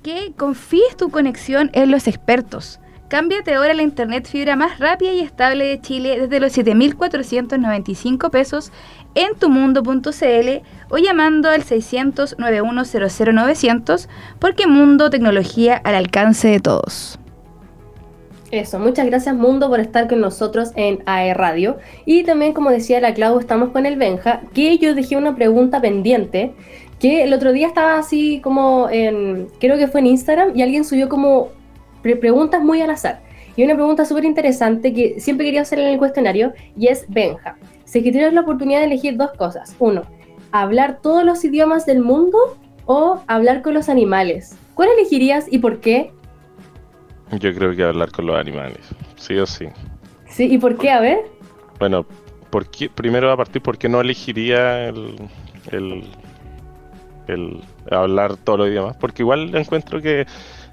que 0.02 0.34
confíes 0.36 0.98
tu 0.98 1.10
conexión 1.10 1.70
en 1.74 1.92
los 1.92 2.08
expertos. 2.08 2.80
Cámbiate 3.14 3.54
ahora 3.54 3.76
la 3.76 3.84
internet 3.84 4.28
fibra 4.28 4.56
más 4.56 4.80
rápida 4.80 5.14
y 5.14 5.20
estable 5.20 5.66
de 5.66 5.80
Chile 5.80 6.20
desde 6.20 6.40
los 6.40 6.58
7.495 6.58 8.32
pesos 8.32 8.72
en 9.16 9.36
tumundo.cl 9.38 10.62
o 10.90 10.98
llamando 10.98 11.50
al 11.50 11.64
600 11.64 12.36
9100 12.38 13.36
900 13.36 14.10
porque 14.40 14.68
Mundo 14.68 15.10
Tecnología 15.10 15.82
al 15.84 15.96
alcance 15.96 16.48
de 16.48 16.60
todos. 16.60 17.20
Eso, 18.52 18.78
muchas 18.78 19.08
gracias 19.08 19.36
Mundo 19.36 19.68
por 19.68 19.80
estar 19.80 20.08
con 20.08 20.22
nosotros 20.22 20.74
en 20.76 21.00
AE 21.08 21.34
Radio. 21.34 21.78
Y 22.06 22.24
también, 22.24 22.54
como 22.54 22.70
decía 22.70 23.02
la 23.02 23.16
Clau, 23.16 23.40
estamos 23.40 23.70
con 23.70 23.88
el 23.88 23.96
Benja, 23.98 24.42
que 24.54 24.78
yo 24.78 24.94
dejé 24.94 25.18
una 25.18 25.36
pregunta 25.36 25.82
pendiente, 25.82 26.54
que 27.00 27.24
el 27.24 27.34
otro 27.34 27.52
día 27.52 27.66
estaba 27.66 27.98
así 27.98 28.42
como 28.44 28.90
en, 28.92 29.48
creo 29.60 29.76
que 29.78 29.88
fue 29.88 30.02
en 30.02 30.08
Instagram, 30.08 30.52
y 30.56 30.62
alguien 30.62 30.86
subió 30.86 31.10
como 31.10 31.48
pre- 32.04 32.16
preguntas 32.16 32.62
muy 32.62 32.80
al 32.82 32.92
azar. 32.92 33.22
Y 33.56 33.64
una 33.64 33.74
pregunta 33.74 34.06
súper 34.06 34.26
interesante 34.26 34.94
que 34.94 35.20
siempre 35.20 35.48
quería 35.48 35.62
hacer 35.62 35.80
en 35.80 35.88
el 35.88 35.98
cuestionario, 35.98 36.54
y 36.78 36.90
es 36.90 37.06
Benja. 37.08 37.58
Si 37.94 38.02
que 38.02 38.12
tienes 38.12 38.34
la 38.34 38.42
oportunidad 38.42 38.80
de 38.80 38.86
elegir 38.86 39.18
dos 39.18 39.34
cosas. 39.34 39.76
Uno, 39.78 40.02
hablar 40.52 41.00
todos 41.04 41.24
los 41.24 41.46
idiomas 41.46 41.86
del 41.86 42.02
mundo 42.02 42.58
o 42.88 43.22
hablar 43.28 43.62
con 43.62 43.76
los 43.76 43.88
animales. 43.88 44.58
¿Cuál 44.74 44.90
elegirías 44.98 45.46
y 45.48 45.60
por 45.60 45.80
qué? 45.80 46.12
Yo 47.34 47.54
creo 47.54 47.76
que 47.76 47.84
hablar 47.84 48.12
con 48.12 48.26
los 48.26 48.36
animales, 48.36 48.80
sí 49.16 49.38
o 49.38 49.46
sí. 49.46 49.68
Sí, 50.26 50.52
¿y 50.52 50.58
por 50.58 50.76
qué? 50.76 50.90
A 50.90 51.02
ver. 51.02 51.20
Bueno, 51.78 52.04
¿por 52.50 52.68
qué? 52.72 52.90
primero 52.90 53.32
a 53.32 53.38
partir 53.38 53.62
porque 53.62 53.88
no 53.88 54.02
elegiría 54.02 54.88
el, 54.88 55.30
el, 55.72 56.04
el 57.28 57.62
hablar 57.92 58.38
todos 58.38 58.58
los 58.58 58.70
idiomas, 58.70 58.98
porque 58.98 59.22
igual 59.22 59.56
encuentro 59.56 60.02
que 60.02 60.26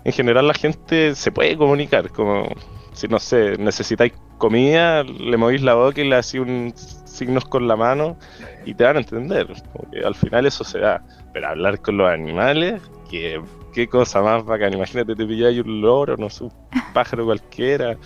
en 0.04 0.12
general 0.14 0.48
la 0.48 0.54
gente 0.54 1.14
se 1.14 1.30
puede 1.30 1.59
comunicar, 1.59 2.09
como 2.09 2.48
si 2.94 3.09
no 3.09 3.18
sé, 3.18 3.59
necesitáis 3.59 4.14
comida, 4.38 5.02
le 5.02 5.37
movís 5.37 5.62
la 5.62 5.74
boca 5.74 6.00
y 6.00 6.09
le 6.09 6.16
hacéis 6.16 6.42
un 6.42 6.72
signos 7.11 7.44
con 7.44 7.66
la 7.68 7.77
mano 7.77 8.16
y 8.64 8.75
te 8.75 8.85
van 8.85 8.96
a 8.96 9.01
entender, 9.01 9.46
porque 9.73 10.05
al 10.05 10.14
final 10.14 10.46
eso 10.46 10.64
se 10.64 10.79
da, 10.79 11.03
pero 11.33 11.49
hablar 11.49 11.81
con 11.81 11.96
los 11.96 12.09
animales, 12.09 12.81
que 13.11 13.40
qué 13.73 13.88
cosa 13.88 14.23
más 14.23 14.44
bacán, 14.44 14.75
imagínate 14.75 15.14
te 15.14 15.27
pilláis 15.27 15.61
un 15.61 15.81
loro, 15.81 16.16
no 16.16 16.31
sé, 16.31 16.44
un 16.44 16.53
pájaro 16.94 17.25
cualquiera, 17.25 17.96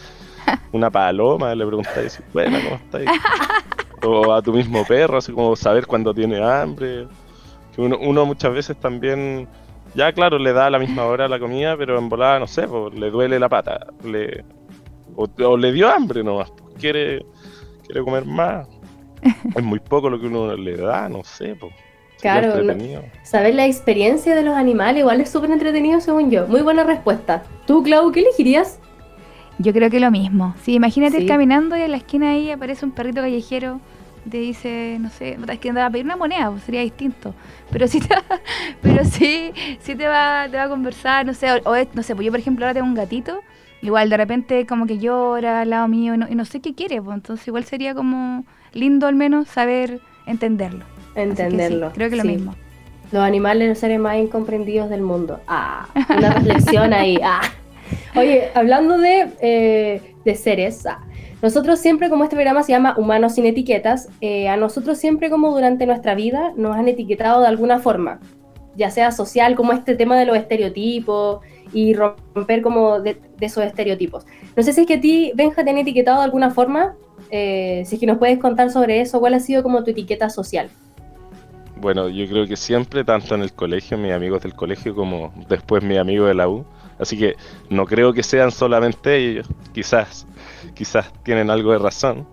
una 0.73 0.91
paloma, 0.91 1.55
le 1.55 1.67
preguntáis, 1.67 2.23
bueno, 2.33 2.59
¿cómo 2.63 2.77
estáis? 2.77 3.11
O 4.03 4.33
a 4.33 4.43
tu 4.43 4.53
mismo 4.53 4.85
perro, 4.85 5.19
así 5.19 5.33
como 5.33 5.57
saber 5.57 5.87
cuándo 5.87 6.13
tiene 6.13 6.43
hambre. 6.43 7.07
Que 7.75 7.81
uno, 7.81 7.97
uno 7.99 8.27
muchas 8.27 8.53
veces 8.53 8.77
también, 8.79 9.49
ya 9.95 10.13
claro, 10.13 10.39
le 10.39 10.53
da 10.53 10.67
a 10.67 10.71
la 10.71 10.79
misma 10.79 11.05
hora 11.05 11.27
la 11.27 11.39
comida, 11.39 11.77
pero 11.77 11.99
en 11.99 12.09
volada, 12.09 12.39
no 12.39 12.47
sé, 12.47 12.69
pues, 12.69 12.95
le 12.95 13.11
duele 13.11 13.39
la 13.39 13.49
pata, 13.49 13.87
le, 14.05 14.45
o, 15.17 15.57
le 15.57 15.73
dio 15.73 15.89
hambre 15.89 16.23
nomás, 16.23 16.51
pues, 16.51 16.75
quiere, 16.79 17.25
quiere 17.87 18.03
comer 18.03 18.25
más. 18.27 18.69
es 19.57 19.63
muy 19.63 19.81
poco 19.81 20.11
lo 20.11 20.21
que 20.21 20.27
uno 20.27 20.57
le 20.57 20.77
da, 20.77 21.09
no 21.09 21.25
sé, 21.25 21.55
pues. 21.55 21.73
Claro, 22.21 22.55
saber 23.23 23.55
la 23.55 23.67
experiencia 23.67 24.35
de 24.35 24.43
los 24.43 24.55
animales 24.55 25.01
igual 25.01 25.21
es 25.21 25.29
súper 25.29 25.51
entretenido 25.51 26.01
según 26.01 26.31
yo. 26.31 26.47
Muy 26.47 26.63
buena 26.63 26.83
respuesta. 26.83 27.43
¿Tú, 27.67 27.83
Clau, 27.83 28.13
qué 28.13 28.21
elegirías? 28.21 28.79
Yo 29.59 29.75
creo 29.75 29.91
que 29.91 30.01
lo 30.01 30.11
mismo. 30.11 30.55
Sí, 30.63 30.73
imagínate 30.73 31.21
ir 31.21 31.29
caminando 31.29 31.77
y 31.77 31.83
en 31.83 31.91
la 31.91 31.99
esquina 31.99 32.31
ahí 32.31 32.51
aparece 32.51 32.87
un 32.87 32.93
perrito 32.93 33.21
callejero 33.21 33.79
te 34.31 34.39
dice, 34.39 34.97
no 35.01 35.11
sé, 35.11 35.39
es 35.49 35.59
que 35.59 35.69
andaba 35.69 35.89
a 35.89 35.91
pedir 35.91 36.05
una 36.05 36.17
moneda, 36.17 36.51
pues 36.51 36.63
sería 36.63 36.81
distinto. 36.81 37.35
Pero 37.71 37.87
sí 37.87 38.01
te 38.01 38.15
va, 38.15 38.23
pero 38.83 39.05
sí, 39.05 39.53
sí 39.81 39.95
te 39.95 40.07
va, 40.07 40.49
te 40.51 40.57
va 40.57 40.65
a 40.65 40.69
conversar, 40.69 41.27
no 41.27 41.35
sé, 41.35 41.51
o, 41.53 41.75
no 41.95 42.03
sé, 42.03 42.15
pues 42.15 42.25
yo 42.25 42.31
por 42.31 42.41
ejemplo 42.41 42.65
ahora 42.65 42.75
tengo 42.75 42.87
un 42.87 42.95
gatito, 42.95 43.41
igual 43.83 44.09
de 44.09 44.17
repente 44.17 44.67
como 44.67 44.87
que 44.87 44.99
llora 44.99 45.63
al 45.63 45.71
lado 45.71 45.89
mío 45.89 46.15
y 46.15 46.19
no, 46.19 46.27
y 46.29 46.35
no 46.35 46.45
sé 46.45 46.61
qué 46.61 46.75
quiere, 46.75 47.01
pues 47.03 47.15
entonces 47.15 47.47
igual 47.47 47.65
sería 47.65 47.95
como 47.95 48.45
lindo 48.75 49.07
al 49.07 49.15
menos 49.15 49.49
saber 49.49 50.01
entenderlo. 50.27 50.85
Entenderlo. 51.15 51.93
creo 51.93 52.11
que 52.11 52.17
lo 52.17 52.25
mismo. 52.25 52.55
Los 53.13 53.23
animales 53.23 53.69
los 53.69 53.79
seres 53.79 54.01
más 54.01 54.17
incomprendidos 54.17 54.91
del 54.91 55.03
mundo. 55.03 55.41
Ah, 55.47 55.87
una 56.17 56.31
reflexión 56.35 56.93
ahí. 56.93 57.19
Ah. 57.23 57.43
Oye, 58.17 58.51
hablando 58.55 58.99
de, 58.99 59.29
eh, 59.41 60.15
de 60.25 60.35
seres, 60.35 60.87
ah, 60.87 61.01
nosotros 61.45 61.79
siempre, 61.79 62.09
como 62.09 62.25
este 62.25 62.37
programa 62.37 62.63
se 62.63 62.73
llama 62.73 62.95
Humanos 62.97 63.35
sin 63.35 63.45
Etiquetas, 63.45 64.09
eh, 64.23 64.49
a 64.49 64.57
nosotros 64.57 64.97
siempre 64.97 65.29
como 65.29 65.53
durante 65.53 65.85
nuestra 65.85 66.15
vida 66.15 66.55
nos 66.57 66.75
han 66.75 66.89
etiquetado 66.89 67.43
de 67.43 67.49
alguna 67.49 67.81
forma, 67.81 68.19
ya 68.77 68.91
sea 68.91 69.13
social, 69.13 69.55
como 69.55 69.75
este 69.75 69.95
tema 69.95 70.19
de 70.19 70.25
los 70.25 70.39
estereotipos 70.39 71.41
y 71.75 71.93
romper 71.93 72.63
como 72.63 72.99
de, 73.01 73.21
esos 73.41 73.63
estereotipos. 73.63 74.25
No 74.57 74.63
sé 74.63 74.73
si 74.73 74.81
es 74.81 74.87
que 74.87 74.95
a 74.95 75.01
ti, 75.03 75.33
Benja, 75.35 75.63
te 75.63 75.69
han 75.69 75.77
etiquetado 75.77 76.21
de 76.21 76.25
alguna 76.25 76.51
forma, 76.51 76.97
eh, 77.35 77.85
si 77.85 77.97
es 77.97 78.01
que 78.01 78.07
nos 78.07 78.19
puedes 78.19 78.39
contar 78.39 78.71
sobre 78.71 79.01
eso, 79.01 79.21
¿cuál 79.21 79.35
ha 79.35 79.41
sido 79.41 79.63
como 79.63 79.83
tu 79.85 79.91
etiqueta 79.91 80.31
social? 80.31 80.69
Bueno, 81.77 82.09
yo 82.09 82.27
creo 82.29 82.47
que 82.47 82.57
siempre, 82.57 83.05
tanto 83.05 83.35
en 83.35 83.43
el 83.43 83.53
colegio, 83.53 83.99
mis 83.99 84.13
amigos 84.13 84.43
del 84.43 84.55
colegio, 84.55 84.95
como 84.95 85.33
después 85.49 85.83
mis 85.83 85.99
amigos 85.99 86.29
de 86.29 86.35
la 86.35 86.49
U, 86.49 86.65
Así 86.99 87.19
que 87.19 87.37
no 87.71 87.87
creo 87.87 88.13
que 88.13 88.23
sean 88.23 88.51
solamente 88.51 89.17
ellos, 89.17 89.49
quizás, 89.73 90.27
quizás 90.75 91.13
tienen 91.23 91.51
algo 91.51 91.73
de 91.73 91.79
razón. 91.79 92.27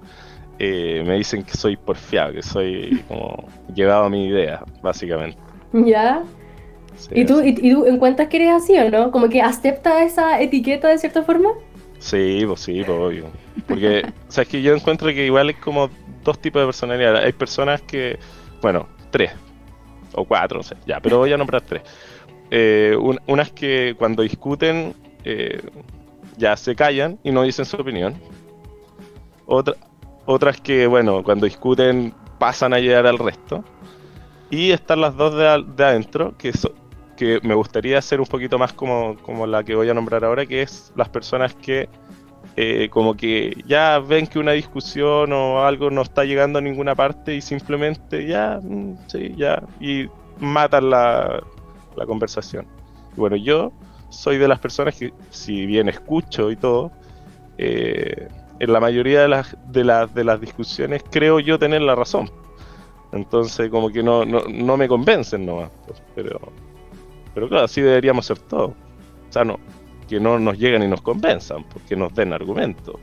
Eh, 0.59 1.03
me 1.05 1.15
dicen 1.17 1.43
que 1.43 1.57
soy 1.57 1.75
porfiado, 1.75 2.33
que 2.33 2.43
soy 2.43 3.03
como 3.07 3.45
llevado 3.73 4.05
a 4.05 4.09
mi 4.09 4.27
idea, 4.27 4.63
básicamente. 4.81 5.37
¿Ya? 5.73 6.23
¿Y, 7.09 7.25
tú, 7.25 7.41
y, 7.41 7.53
tú 7.55 7.85
encuentras 7.85 8.27
que 8.27 8.37
eres 8.37 8.51
así 8.51 8.77
o 8.77 8.89
no? 8.91 9.11
¿Como 9.11 9.29
que 9.29 9.41
acepta 9.41 10.03
esa 10.03 10.39
etiqueta 10.39 10.89
de 10.89 10.99
cierta 10.99 11.23
forma? 11.23 11.49
Sí, 12.01 12.43
pues 12.45 12.59
sí, 12.59 12.83
pues 12.85 12.97
obvio. 12.97 13.31
Porque, 13.67 14.03
o 14.27 14.31
sea, 14.31 14.41
es 14.41 14.49
que 14.49 14.61
yo 14.61 14.75
encuentro 14.75 15.07
que 15.07 15.25
igual 15.25 15.51
es 15.51 15.57
como 15.57 15.89
dos 16.23 16.39
tipos 16.39 16.61
de 16.61 16.65
personalidad. 16.65 17.15
Hay 17.15 17.31
personas 17.31 17.81
que, 17.81 18.19
bueno, 18.61 18.89
tres 19.09 19.31
o 20.13 20.25
cuatro, 20.25 20.57
no 20.57 20.63
sé, 20.63 20.75
ya, 20.85 20.99
pero 20.99 21.19
voy 21.19 21.31
a 21.31 21.37
nombrar 21.37 21.61
tres 21.61 21.83
eh, 22.51 22.97
unas 23.27 23.51
que 23.51 23.95
cuando 23.97 24.23
discuten 24.23 24.93
eh, 25.23 25.61
ya 26.37 26.57
se 26.57 26.75
callan 26.75 27.17
y 27.23 27.31
no 27.31 27.43
dicen 27.43 27.65
su 27.65 27.77
opinión. 27.77 28.15
otras 30.25 30.59
que, 30.61 30.85
bueno, 30.85 31.23
cuando 31.23 31.45
discuten 31.45 32.13
pasan 32.37 32.73
a 32.73 32.79
llegar 32.79 33.07
al 33.07 33.17
resto. 33.17 33.63
Y 34.49 34.71
están 34.71 34.99
las 34.99 35.15
dos 35.15 35.33
de, 35.35 35.47
adentro, 35.85 36.37
que, 36.37 36.51
que 37.21 37.39
me 37.43 37.53
gustaría 37.53 38.01
ser 38.01 38.19
un 38.19 38.25
poquito 38.25 38.57
más 38.57 38.73
como, 38.73 39.15
como 39.17 39.45
la 39.45 39.63
que 39.63 39.75
voy 39.75 39.87
a 39.87 39.93
nombrar 39.93 40.25
ahora, 40.25 40.43
que 40.47 40.63
es 40.63 40.91
las 40.95 41.07
personas 41.07 41.53
que 41.53 41.87
eh, 42.55 42.89
como 42.89 43.15
que 43.15 43.63
ya 43.67 43.99
ven 43.99 44.25
que 44.25 44.39
una 44.39 44.53
discusión 44.53 45.31
o 45.31 45.63
algo 45.63 45.91
no 45.91 46.01
está 46.01 46.25
llegando 46.25 46.57
a 46.57 46.63
ninguna 46.63 46.95
parte 46.95 47.35
y 47.35 47.41
simplemente 47.41 48.25
ya, 48.25 48.59
mm, 48.59 48.97
sí, 49.07 49.35
ya, 49.37 49.61
y 49.79 50.07
matan 50.39 50.89
la, 50.89 51.43
la 51.95 52.05
conversación. 52.07 52.65
bueno, 53.15 53.35
yo 53.35 53.71
soy 54.09 54.39
de 54.39 54.47
las 54.47 54.57
personas 54.57 54.95
que, 54.95 55.13
si 55.29 55.67
bien 55.67 55.89
escucho 55.89 56.49
y 56.49 56.55
todo, 56.55 56.91
eh, 57.59 58.29
en 58.59 58.73
la 58.73 58.79
mayoría 58.79 59.21
de 59.21 59.27
las, 59.27 59.55
de, 59.67 59.83
las, 59.83 60.11
de 60.15 60.23
las 60.23 60.41
discusiones 60.41 61.03
creo 61.11 61.39
yo 61.39 61.59
tener 61.59 61.83
la 61.83 61.93
razón. 61.93 62.31
Entonces, 63.11 63.69
como 63.69 63.91
que 63.91 64.01
no, 64.01 64.25
no, 64.25 64.41
no 64.49 64.75
me 64.75 64.87
convencen 64.87 65.45
nomás. 65.45 65.69
Pues, 65.85 66.01
pero, 66.15 66.39
pero 67.33 67.47
claro, 67.47 67.65
así 67.65 67.81
deberíamos 67.81 68.25
ser 68.25 68.39
todos. 68.39 68.71
O 68.71 69.31
sea, 69.31 69.43
no, 69.43 69.59
que 70.07 70.19
no 70.19 70.39
nos 70.39 70.57
lleguen 70.57 70.83
y 70.83 70.87
nos 70.87 71.01
convenzan, 71.01 71.63
porque 71.63 71.95
nos 71.95 72.13
den 72.13 72.33
argumentos. 72.33 72.95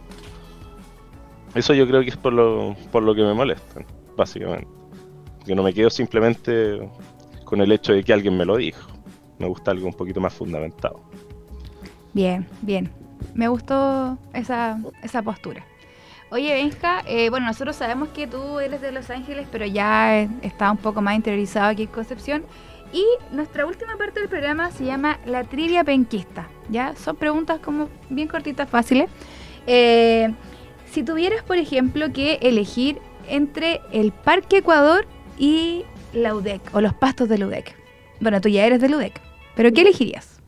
Eso 1.55 1.73
yo 1.75 1.87
creo 1.87 2.03
que 2.03 2.11
es 2.11 2.17
por 2.17 2.33
lo, 2.33 2.77
por 2.93 3.03
lo 3.03 3.15
que 3.15 3.23
me 3.23 3.35
molestan, 3.35 3.87
básicamente. 4.17 4.69
Que 5.47 5.55
no 5.55 5.63
me 5.63 5.73
quedo 5.73 5.89
simplemente 5.89 6.79
con 7.45 7.61
el 7.63 7.73
hecho 7.73 7.95
de 7.95 8.05
que 8.05 8.13
alguien 8.13 8.37
me 8.37 8.45
lo 8.45 8.57
dijo. 8.57 8.91
Me 9.39 9.47
gusta 9.47 9.71
algo 9.71 9.87
un 9.87 9.95
poquito 9.95 10.21
más 10.21 10.35
fundamentado. 10.35 11.01
Bien, 12.13 12.47
bien. 12.61 12.91
Me 13.35 13.49
gustó 13.49 14.19
esa, 14.35 14.79
esa 15.03 15.23
postura. 15.23 15.65
Oye, 16.31 16.53
Benja, 16.53 17.03
eh, 17.07 17.31
bueno, 17.31 17.47
nosotros 17.47 17.77
sabemos 17.77 18.11
que 18.11 18.27
tú 18.27 18.61
eres 18.61 18.83
de 18.83 18.93
Los 18.93 19.09
Ángeles, 19.09 19.47
pero 19.51 19.65
ya 19.65 20.21
está 20.43 20.71
un 20.71 20.77
poco 20.77 21.01
más 21.01 21.17
interiorizado 21.17 21.71
aquí 21.71 21.85
en 21.85 21.89
Concepción. 21.89 22.45
Y 22.93 23.05
nuestra 23.33 23.67
última 23.67 23.97
parte 23.97 24.21
del 24.21 24.29
programa 24.29 24.71
se 24.71 24.85
llama 24.85 25.19
La 25.27 25.45
Trivia 25.45 25.85
Penquista. 25.85 26.49
¿ya? 26.69 26.95
Son 26.97 27.17
preguntas 27.17 27.61
como 27.61 27.89
bien 28.09 28.29
cortitas, 28.29 28.69
fáciles. 28.69 29.11
Eh, 29.67 30.33
si 30.91 31.03
tuvieras, 31.03 31.43
por 31.43 31.59
ejemplo, 31.59 32.13
que 32.13 32.39
elegir 32.43 32.99
entre 33.29 33.81
el 33.93 34.13
Parque 34.13 34.59
Ecuador 34.59 35.07
y 35.39 35.85
la 36.13 36.35
UDEC 36.35 36.75
o 36.75 36.81
los 36.81 36.95
pastos 36.95 37.29
de 37.29 37.39
la 37.39 37.47
UDEC. 37.47 37.75
Bueno, 38.21 38.41
tú 38.41 38.49
ya 38.49 38.65
eres 38.65 38.81
de 38.81 38.89
la 38.89 38.97
UDEC, 38.97 39.21
pero 39.55 39.73
¿qué 39.73 39.83
elegirías? 39.83 40.41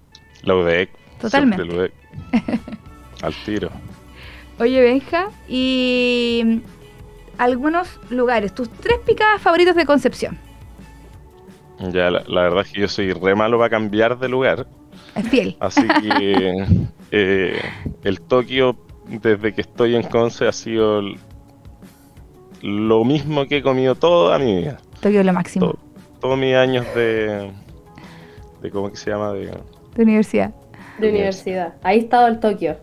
La 0.43 0.57
UDEC. 0.57 0.91
Totalmente. 1.21 1.63
UDEC. 1.65 1.93
Al 3.23 3.35
tiro. 3.45 3.71
Oye, 4.59 4.81
Benja, 4.81 5.31
y 5.49 6.63
algunos 7.39 8.01
lugares, 8.11 8.55
tus 8.55 8.71
tres 8.71 8.99
picadas 9.07 9.41
favoritos 9.41 9.77
de 9.77 9.87
Concepción. 9.87 10.39
Ya, 11.81 12.11
la, 12.11 12.43
verdad 12.43 12.61
es 12.67 12.73
que 12.73 12.81
yo 12.83 12.89
soy 12.89 13.13
re 13.13 13.35
malo 13.35 13.59
para 13.59 13.71
cambiar 13.71 14.19
de 14.19 14.29
lugar. 14.29 14.67
Es 15.17 15.29
fiel. 15.29 15.57
Así 15.61 15.83
que 16.03 16.65
eh, 17.11 17.61
el 18.05 18.21
Tokio, 18.21 18.77
desde 19.09 19.55
que 19.55 19.63
estoy 19.63 19.97
en 19.97 20.03
Conce, 20.03 20.47
ha 20.47 20.53
sido 20.53 21.01
lo 22.61 23.05
mismo 23.05 23.47
que 23.47 23.59
he 23.59 23.63
comido 23.63 23.95
toda 23.95 24.39
mi 24.39 24.59
vida. 24.59 24.79
Tokio 25.01 25.21
es 25.21 25.27
lo 25.27 25.33
máximo. 25.33 25.75
todos 26.21 26.39
mis 26.39 26.55
años 26.55 26.87
de, 26.95 27.51
de. 28.61 28.71
¿Cómo 28.71 28.91
que 28.91 28.97
se 28.97 29.11
llama? 29.11 29.33
De, 29.33 29.47
de 29.47 30.03
universidad. 30.03 30.53
De 30.99 31.09
universidad. 31.09 31.75
Ahí 31.83 32.01
estado 32.01 32.27
el 32.27 32.41
Tokio, 32.41 32.77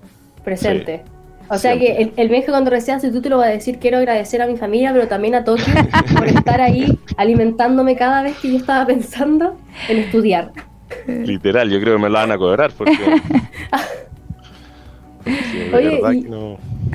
presente. 0.44 1.04
O 1.50 1.58
sea 1.58 1.78
que 1.78 1.98
el, 1.98 2.14
el 2.18 2.30
Benja 2.30 2.52
cuando 2.52 2.70
recibas 2.70 3.04
el 3.04 3.14
título 3.14 3.38
va 3.38 3.46
a 3.46 3.50
decir 3.50 3.80
quiero 3.80 3.98
agradecer 3.98 4.42
a 4.42 4.48
mi 4.48 4.58
familia, 4.58 4.92
pero 4.94 5.08
también 5.08 5.36
a 5.36 5.44
Tokio 5.44 5.74
por 6.18 6.28
estar 6.28 6.62
ahí 6.62 7.00
alimentándome 7.16 7.96
cada 7.96 8.24
vez 8.24 8.38
que 8.38 8.52
yo 8.52 8.58
estaba 8.58 8.86
pensando 8.86 9.58
en 9.88 9.98
estudiar. 9.98 10.52
Literal, 11.08 11.70
yo 11.70 11.80
creo 11.80 11.96
que 11.96 12.04
me 12.04 12.10
lo 12.10 12.16
van 12.16 12.32
a 12.32 12.38
cobrar 12.38 12.72
porque... 12.78 12.94
Oye, 15.74 16.00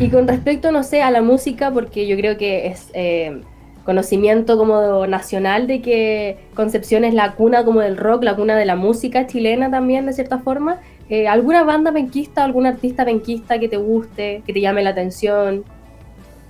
y, 0.00 0.08
con 0.08 0.26
respecto, 0.26 0.72
no 0.72 0.82
sé, 0.82 1.02
a 1.02 1.10
la 1.10 1.20
música, 1.20 1.70
porque 1.70 2.06
yo 2.06 2.16
creo 2.16 2.38
que 2.38 2.68
es 2.68 2.90
eh, 2.94 3.42
conocimiento 3.84 4.56
como 4.56 5.06
nacional 5.06 5.66
de 5.66 5.82
que 5.82 6.38
Concepción 6.54 7.04
es 7.04 7.14
la 7.14 7.32
cuna 7.32 7.64
como 7.64 7.80
del 7.80 7.96
rock, 7.96 8.24
la 8.24 8.34
cuna 8.34 8.56
de 8.56 8.64
la 8.64 8.76
música 8.76 9.26
chilena 9.26 9.70
también, 9.70 10.06
de 10.06 10.14
cierta 10.14 10.38
forma. 10.38 10.80
Eh, 11.12 11.29
¿Alguna 11.29 11.62
banda 11.62 11.92
penquista, 11.92 12.42
algún 12.42 12.64
artista 12.64 13.05
penquista 13.05 13.59
que 13.59 13.68
te 13.68 13.77
guste, 13.77 14.42
que 14.46 14.53
te 14.55 14.62
llame 14.62 14.83
la 14.83 14.90
atención? 14.90 15.62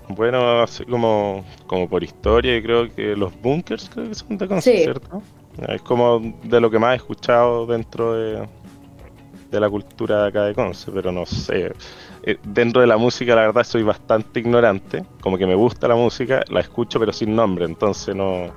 Bueno, 0.07 0.63
así 0.63 0.85
como, 0.85 1.45
como 1.67 1.89
por 1.89 2.05
historia, 2.05 2.63
creo 2.63 2.89
que 2.95 3.17
los 3.17 3.33
bunkers 3.43 3.91
creo 3.93 4.11
que 4.11 4.15
son 4.15 4.39
de 4.39 4.47
Concepción, 4.47 4.85
¿cierto? 4.85 5.23
Es 5.67 5.83
como 5.83 6.21
de 6.45 6.61
lo 6.61 6.71
que 6.71 6.79
más 6.79 6.93
he 6.93 6.97
escuchado 6.99 7.67
dentro 7.67 8.13
de, 8.15 8.47
de 9.51 9.59
la 9.59 9.69
cultura 9.69 10.23
de 10.23 10.29
acá 10.29 10.45
de 10.45 10.55
Conce, 10.55 10.93
pero 10.93 11.11
no 11.11 11.27
sé. 11.27 11.73
Eh, 12.23 12.37
dentro 12.45 12.83
de 12.83 12.87
la 12.87 12.97
música, 12.97 13.35
la 13.35 13.41
verdad, 13.41 13.65
soy 13.65 13.83
bastante 13.83 14.39
ignorante. 14.39 15.05
Como 15.23 15.37
que 15.39 15.47
me 15.49 15.57
gusta 15.57 15.89
la 15.89 15.97
música, 15.97 16.45
la 16.51 16.61
escucho, 16.61 17.01
pero 17.01 17.13
sin 17.13 17.35
nombre, 17.35 17.65
entonces 17.65 18.15
no. 18.15 18.53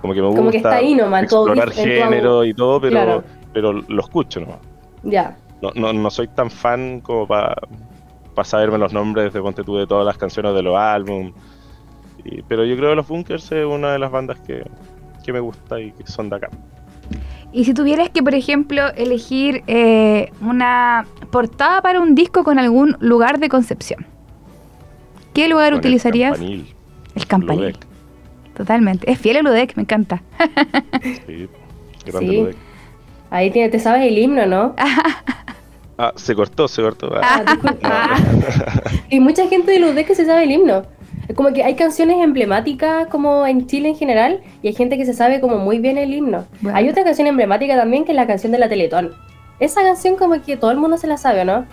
Como 0.00 0.14
que 0.14 0.22
me 0.22 0.28
como 0.28 0.52
que 0.52 0.58
está 0.58 0.76
ahí 0.76 0.94
nomás, 0.94 1.24
explorar 1.24 1.72
género 1.72 2.44
y 2.44 2.54
todo, 2.54 2.80
pero, 2.80 3.24
pero 3.52 3.72
lo 3.72 4.00
escucho 4.00 4.38
nomás. 4.38 4.58
Ya. 5.06 5.36
No, 5.62 5.70
no, 5.74 5.92
no 5.92 6.10
soy 6.10 6.28
tan 6.28 6.50
fan 6.50 7.00
como 7.00 7.26
para 7.26 7.56
saberme 8.44 8.78
los 8.78 8.92
nombres 8.92 9.32
de 9.32 9.40
Ponte 9.40 9.64
tú 9.64 9.76
de 9.76 9.86
todas 9.86 10.04
las 10.04 10.18
canciones 10.18 10.54
de 10.54 10.62
los 10.62 10.76
álbumes. 10.76 11.32
pero 12.48 12.64
yo 12.64 12.76
creo 12.76 12.90
que 12.90 12.96
Los 12.96 13.08
Bunkers 13.08 13.50
es 13.52 13.64
una 13.64 13.92
de 13.92 13.98
las 13.98 14.10
bandas 14.10 14.38
que, 14.40 14.62
que 15.24 15.32
me 15.32 15.40
gusta 15.40 15.80
y 15.80 15.92
que 15.92 16.06
son 16.06 16.28
de 16.28 16.36
acá. 16.36 16.50
Y 17.52 17.64
si 17.64 17.72
tuvieras 17.72 18.10
que, 18.10 18.22
por 18.22 18.34
ejemplo, 18.34 18.88
elegir 18.96 19.62
eh, 19.66 20.30
una 20.40 21.06
portada 21.30 21.80
para 21.80 22.00
un 22.00 22.14
disco 22.14 22.44
con 22.44 22.58
algún 22.58 22.96
lugar 23.00 23.38
de 23.38 23.48
concepción, 23.48 24.06
¿qué 25.32 25.48
lugar 25.48 25.72
utilizarías? 25.72 26.38
El 26.38 26.38
campanil. 26.38 26.74
El 27.14 27.26
campanil. 27.26 27.78
Totalmente. 28.56 29.10
Es 29.10 29.18
fiel 29.18 29.38
a 29.38 29.42
Ludec, 29.42 29.76
me 29.76 29.82
encanta. 29.82 30.22
sí, 31.26 31.48
grande 32.06 32.52
sí. 32.52 32.58
Ahí 33.30 33.50
tiene, 33.50 33.68
te 33.68 33.78
sabes 33.78 34.06
el 34.06 34.18
himno, 34.18 34.46
¿no? 34.46 34.74
ah, 35.98 36.12
se 36.16 36.34
cortó, 36.34 36.68
se 36.68 36.82
cortó. 36.82 37.10
Ah, 37.20 37.44
ah. 37.82 38.16
y 39.10 39.20
mucha 39.20 39.48
gente 39.48 39.72
de 39.72 39.80
Ludec 39.80 40.06
que 40.06 40.14
se 40.14 40.26
sabe 40.26 40.44
el 40.44 40.52
himno. 40.52 40.82
Como 41.34 41.52
que 41.52 41.64
hay 41.64 41.74
canciones 41.74 42.18
emblemáticas 42.22 43.08
como 43.08 43.46
en 43.46 43.66
Chile 43.66 43.88
en 43.88 43.96
general 43.96 44.42
y 44.62 44.68
hay 44.68 44.74
gente 44.74 44.96
que 44.96 45.04
se 45.04 45.12
sabe 45.12 45.40
como 45.40 45.58
muy 45.58 45.80
bien 45.80 45.98
el 45.98 46.14
himno. 46.14 46.46
Hay 46.72 46.88
otra 46.88 47.02
canción 47.02 47.26
emblemática 47.26 47.74
también 47.76 48.04
que 48.04 48.12
es 48.12 48.16
la 48.16 48.28
canción 48.28 48.52
de 48.52 48.58
la 48.58 48.68
Teletón. 48.68 49.12
Esa 49.58 49.82
canción 49.82 50.16
como 50.16 50.40
que 50.42 50.56
todo 50.56 50.70
el 50.70 50.76
mundo 50.76 50.98
se 50.98 51.06
la 51.06 51.16
sabe, 51.16 51.44
¿no? 51.44 51.66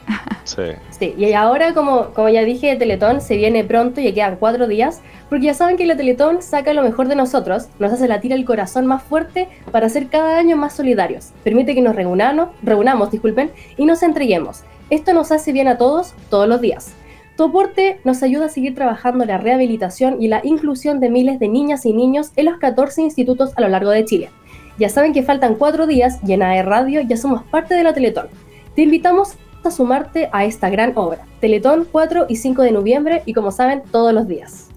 Sí. 0.46 0.62
Sí, 0.90 1.16
y 1.18 1.34
ahora 1.34 1.74
como, 1.74 2.08
como 2.14 2.30
ya 2.30 2.44
dije, 2.44 2.76
Teletón 2.76 3.22
se 3.22 3.38
viene 3.38 3.64
pronto 3.64 4.02
y 4.02 4.06
ya 4.06 4.14
quedan 4.14 4.36
cuatro 4.38 4.68
días, 4.68 5.02
porque 5.30 5.46
ya 5.46 5.54
saben 5.54 5.78
que 5.78 5.86
la 5.86 5.96
Teletón 5.96 6.42
saca 6.42 6.74
lo 6.74 6.84
mejor 6.84 7.08
de 7.08 7.16
nosotros, 7.16 7.68
nos 7.80 7.94
hace 7.94 8.08
latir 8.08 8.34
el 8.34 8.46
corazón 8.46 8.86
más 8.86 9.04
fuerte 9.04 9.48
para 9.72 9.90
ser 9.90 10.08
cada 10.08 10.38
año 10.38 10.58
más 10.58 10.74
solidarios. 10.74 11.32
Permite 11.44 11.76
que 11.76 11.82
nos 11.82 11.96
reunamos, 11.96 12.50
reunamos 12.62 13.12
disculpen, 13.12 13.52
y 13.78 13.86
nos 13.86 14.04
entreguemos. 14.04 14.64
Esto 14.90 15.14
nos 15.14 15.32
hace 15.32 15.52
bien 15.54 15.68
a 15.68 15.78
todos, 15.78 16.14
todos 16.30 16.48
los 16.48 16.62
días. 16.62 16.94
Tu 17.36 17.44
aporte 17.46 18.00
nos 18.04 18.22
ayuda 18.22 18.46
a 18.46 18.50
seguir 18.50 18.76
trabajando 18.76 19.26
la 19.26 19.40
rehabilitación 19.40 20.22
y 20.22 20.28
la 20.28 20.42
inclusión 20.44 21.00
de 21.00 21.10
miles 21.10 21.40
de 21.40 21.48
niñas 21.48 21.86
y 21.86 21.94
niños 21.94 22.32
en 22.36 22.46
los 22.46 22.60
14 22.60 23.02
institutos 23.02 23.54
a 23.56 23.62
lo 23.62 23.70
largo 23.70 23.90
de 23.90 24.06
Chile. 24.06 24.30
Ya 24.78 24.90
saben 24.90 25.14
que 25.14 25.24
faltan 25.24 25.56
cuatro 25.56 25.88
días 25.88 26.20
y 26.26 26.34
en 26.34 26.44
AE 26.44 26.64
Radio 26.64 27.02
ya 27.02 27.18
somos 27.18 27.44
parte 27.44 27.76
de 27.76 27.84
la 27.84 27.94
Teletón. 27.94 28.28
Te 28.76 28.82
invitamos 28.82 29.36
a 29.64 29.72
sumarte 29.72 30.30
a 30.32 30.46
esta 30.46 30.70
gran 30.70 30.94
obra. 30.96 31.26
Teletón 31.40 31.88
4 31.92 32.26
y 32.28 32.36
5 32.36 32.64
de 32.64 32.72
noviembre 32.72 33.22
y 33.26 33.34
como 33.34 33.52
saben, 33.52 33.84
todos 33.92 34.14
los 34.14 34.28
días. 34.28 34.70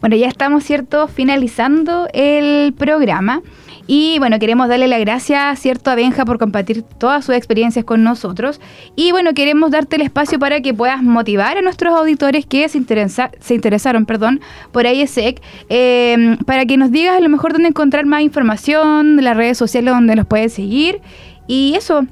Bueno, 0.00 0.16
ya 0.16 0.28
estamos, 0.28 0.64
¿cierto?, 0.64 1.08
finalizando 1.08 2.08
el 2.12 2.72
programa. 2.74 3.42
Y 3.90 4.18
bueno, 4.18 4.38
queremos 4.38 4.68
darle 4.68 4.86
la 4.86 4.98
gracia, 4.98 5.56
¿cierto?, 5.56 5.90
a 5.90 5.94
Benja 5.94 6.26
por 6.26 6.38
compartir 6.38 6.82
todas 6.82 7.24
sus 7.24 7.34
experiencias 7.34 7.86
con 7.86 8.04
nosotros. 8.04 8.60
Y 8.96 9.12
bueno, 9.12 9.32
queremos 9.32 9.70
darte 9.70 9.96
el 9.96 10.02
espacio 10.02 10.38
para 10.38 10.60
que 10.60 10.74
puedas 10.74 11.02
motivar 11.02 11.56
a 11.56 11.62
nuestros 11.62 11.94
auditores 11.94 12.44
que 12.44 12.68
se, 12.68 12.76
interesa, 12.76 13.30
se 13.40 13.54
interesaron 13.54 14.04
perdón, 14.04 14.42
por 14.72 14.84
IESEC, 14.84 15.40
em, 15.70 16.36
para 16.36 16.66
que 16.66 16.76
nos 16.76 16.92
digas 16.92 17.16
a 17.16 17.20
lo 17.20 17.30
mejor 17.30 17.54
dónde 17.54 17.68
encontrar 17.68 18.04
más 18.04 18.20
información, 18.20 19.16
las 19.24 19.34
redes 19.34 19.56
sociales 19.56 19.94
donde 19.94 20.16
los 20.16 20.26
puedes 20.26 20.52
seguir. 20.52 21.00
Y 21.46 21.74
eso, 21.74 22.04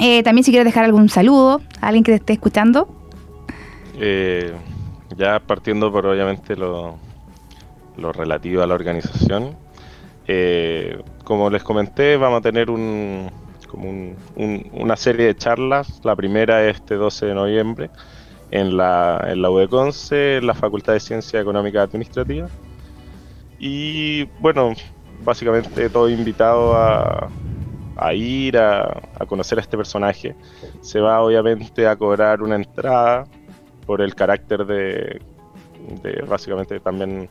eh, 0.00 0.24
también 0.24 0.42
si 0.42 0.50
quieres 0.50 0.66
dejar 0.66 0.84
algún 0.84 1.08
saludo 1.08 1.60
a 1.80 1.86
alguien 1.86 2.02
que 2.02 2.10
te 2.10 2.16
esté 2.16 2.32
escuchando. 2.32 2.88
Eh, 4.00 4.52
ya 5.16 5.38
partiendo 5.38 5.92
por 5.92 6.06
obviamente 6.06 6.56
lo, 6.56 6.98
lo 7.96 8.12
relativo 8.12 8.62
a 8.62 8.66
la 8.66 8.74
organización, 8.74 9.56
eh, 10.26 11.02
como 11.24 11.50
les 11.50 11.62
comenté, 11.62 12.16
vamos 12.16 12.38
a 12.38 12.42
tener 12.42 12.70
un, 12.70 13.30
como 13.68 14.14
una 14.72 14.96
serie 14.96 15.26
de 15.26 15.36
charlas. 15.36 16.00
La 16.04 16.16
primera 16.16 16.64
es 16.68 16.76
este 16.76 16.94
12 16.94 17.26
de 17.26 17.34
noviembre 17.34 17.90
en 18.50 18.76
la, 18.76 19.24
en 19.28 19.42
la 19.42 19.50
UDECONCE, 19.50 20.38
en 20.38 20.46
la 20.46 20.54
Facultad 20.54 20.94
de 20.94 21.00
Ciencia 21.00 21.40
Económica 21.40 21.82
Administrativa. 21.82 22.48
Y 23.58 24.24
bueno, 24.40 24.72
básicamente 25.24 25.88
todo 25.90 26.08
invitado 26.08 26.74
a, 26.76 27.28
a 27.96 28.14
ir 28.14 28.58
a, 28.58 29.00
a, 29.18 29.26
conocer 29.26 29.58
a 29.58 29.60
este 29.60 29.76
personaje. 29.76 30.34
Se 30.80 31.00
va 31.00 31.20
obviamente 31.20 31.86
a 31.86 31.96
cobrar 31.96 32.42
una 32.42 32.56
entrada 32.56 33.26
por 33.86 34.00
el 34.00 34.14
carácter 34.14 34.64
de, 34.64 35.20
de 36.02 36.22
básicamente 36.26 36.80
también 36.80 37.28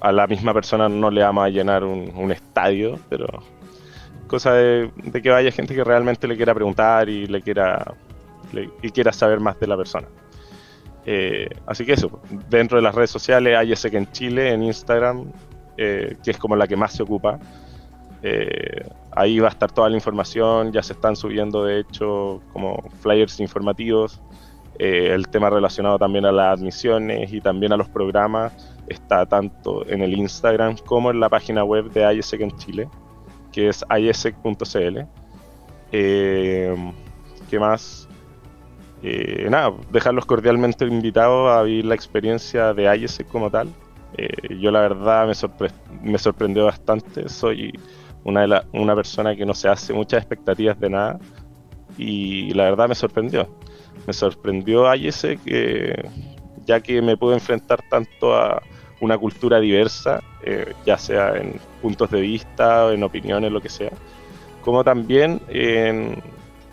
a 0.00 0.12
la 0.12 0.26
misma 0.26 0.54
persona 0.54 0.88
no 0.88 1.10
le 1.10 1.22
vamos 1.22 1.44
a 1.44 1.48
llenar 1.48 1.84
un, 1.84 2.32
estadio, 2.32 2.98
pero 3.08 3.26
cosa 4.26 4.54
de, 4.54 4.90
que 5.22 5.30
vaya 5.30 5.52
gente 5.52 5.74
que 5.74 5.84
realmente 5.84 6.26
le 6.26 6.36
quiera 6.36 6.54
preguntar 6.54 7.08
y 7.08 7.26
le 7.26 7.42
quiera, 7.42 7.94
y 8.82 8.90
quiera 8.90 9.12
saber 9.12 9.40
más 9.40 9.58
de 9.60 9.66
la 9.66 9.76
persona. 9.76 10.08
Eh, 11.04 11.48
así 11.66 11.84
que 11.84 11.94
eso, 11.94 12.20
dentro 12.48 12.76
de 12.76 12.82
las 12.82 12.94
redes 12.94 13.10
sociales 13.10 13.56
hay 13.56 13.72
ese 13.72 13.90
que 13.90 13.98
en 13.98 14.10
Chile, 14.12 14.52
en 14.52 14.62
Instagram, 14.62 15.32
eh, 15.76 16.16
que 16.22 16.30
es 16.30 16.38
como 16.38 16.56
la 16.56 16.66
que 16.66 16.76
más 16.76 16.92
se 16.92 17.02
ocupa. 17.02 17.38
Eh, 18.22 18.86
ahí 19.12 19.38
va 19.38 19.48
a 19.48 19.50
estar 19.50 19.72
toda 19.72 19.88
la 19.88 19.96
información, 19.96 20.72
ya 20.72 20.82
se 20.82 20.92
están 20.92 21.16
subiendo 21.16 21.64
de 21.64 21.80
hecho 21.80 22.42
como 22.52 22.82
flyers 23.00 23.40
informativos, 23.40 24.20
el 24.78 25.28
tema 25.28 25.50
relacionado 25.50 25.98
también 25.98 26.24
a 26.24 26.32
las 26.32 26.58
admisiones 26.58 27.30
y 27.34 27.42
también 27.42 27.70
a 27.74 27.76
los 27.76 27.90
programas 27.90 28.54
está 28.90 29.24
tanto 29.24 29.86
en 29.86 30.02
el 30.02 30.14
Instagram 30.14 30.76
como 30.84 31.10
en 31.10 31.20
la 31.20 31.28
página 31.28 31.64
web 31.64 31.90
de 31.92 32.02
IESEC 32.14 32.40
en 32.42 32.56
Chile, 32.58 32.88
que 33.52 33.68
es 33.68 33.84
iesec.cl. 33.88 34.98
Eh, 35.92 36.92
¿Qué 37.48 37.58
más? 37.58 38.08
Eh, 39.02 39.46
nada, 39.48 39.72
dejarlos 39.90 40.26
cordialmente 40.26 40.84
invitados 40.84 41.50
a 41.50 41.62
vivir 41.62 41.86
la 41.86 41.94
experiencia 41.94 42.74
de 42.74 42.84
IESEC 42.96 43.28
como 43.28 43.50
tal. 43.50 43.68
Eh, 44.16 44.58
yo 44.58 44.70
la 44.70 44.80
verdad 44.80 45.26
me, 45.26 46.10
me 46.10 46.18
sorprendió 46.18 46.64
bastante, 46.66 47.28
soy 47.28 47.72
una, 48.24 48.46
de 48.46 48.62
una 48.72 48.94
persona 48.94 49.34
que 49.36 49.46
no 49.46 49.54
se 49.54 49.68
hace 49.68 49.94
muchas 49.94 50.18
expectativas 50.18 50.78
de 50.78 50.90
nada 50.90 51.18
y 51.96 52.52
la 52.54 52.64
verdad 52.64 52.88
me 52.88 52.94
sorprendió. 52.94 53.48
Me 54.06 54.12
sorprendió 54.12 54.92
IESEC 54.94 55.40
ya 56.66 56.80
que 56.80 57.00
me 57.00 57.16
pude 57.16 57.34
enfrentar 57.34 57.80
tanto 57.88 58.34
a, 58.34 58.62
una 59.00 59.18
cultura 59.18 59.60
diversa, 59.60 60.22
eh, 60.42 60.74
ya 60.84 60.98
sea 60.98 61.36
en 61.36 61.60
puntos 61.80 62.10
de 62.10 62.20
vista, 62.20 62.92
en 62.92 63.02
opiniones, 63.02 63.50
lo 63.50 63.60
que 63.60 63.68
sea, 63.68 63.90
como 64.62 64.84
también 64.84 65.40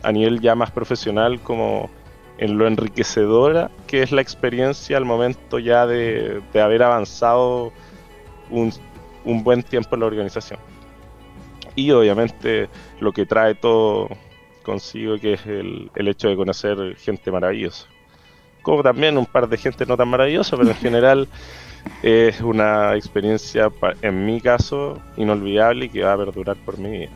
a 0.03 0.11
nivel 0.11 0.41
ya 0.41 0.55
más 0.55 0.71
profesional, 0.71 1.39
como 1.39 1.89
en 2.37 2.57
lo 2.57 2.67
enriquecedora 2.67 3.71
que 3.87 4.03
es 4.03 4.11
la 4.11 4.21
experiencia 4.21 4.97
al 4.97 5.05
momento 5.05 5.59
ya 5.59 5.87
de, 5.87 6.41
haber 6.53 6.83
avanzado 6.83 7.71
un, 8.49 8.71
buen 9.43 9.63
tiempo 9.63 9.95
en 9.95 9.99
la 10.01 10.05
organización. 10.05 10.59
Y 11.75 11.91
obviamente 11.91 12.69
lo 12.99 13.11
que 13.11 13.25
trae 13.25 13.55
todo 13.55 14.09
consigo, 14.63 15.17
que 15.17 15.33
es 15.33 15.45
el, 15.45 15.91
el 15.95 16.07
hecho 16.07 16.27
de 16.29 16.35
conocer 16.35 16.95
gente 16.97 17.31
maravillosa. 17.31 17.87
Como 18.61 18.83
también 18.83 19.17
un 19.17 19.25
par 19.25 19.47
de 19.47 19.57
gente 19.57 19.85
no 19.85 19.95
tan 19.95 20.07
maravillosa, 20.07 20.57
pero 20.57 20.69
en 20.69 20.75
general 20.87 21.27
es 22.03 22.41
una 22.41 22.95
experiencia, 22.95 23.71
en 24.01 24.25
mi 24.25 24.41
caso, 24.41 24.99
inolvidable 25.17 25.85
y 25.85 25.89
que 25.89 26.03
va 26.03 26.13
a 26.13 26.17
perdurar 26.17 26.55
por 26.57 26.77
mi 26.77 26.89
vida. 26.89 27.11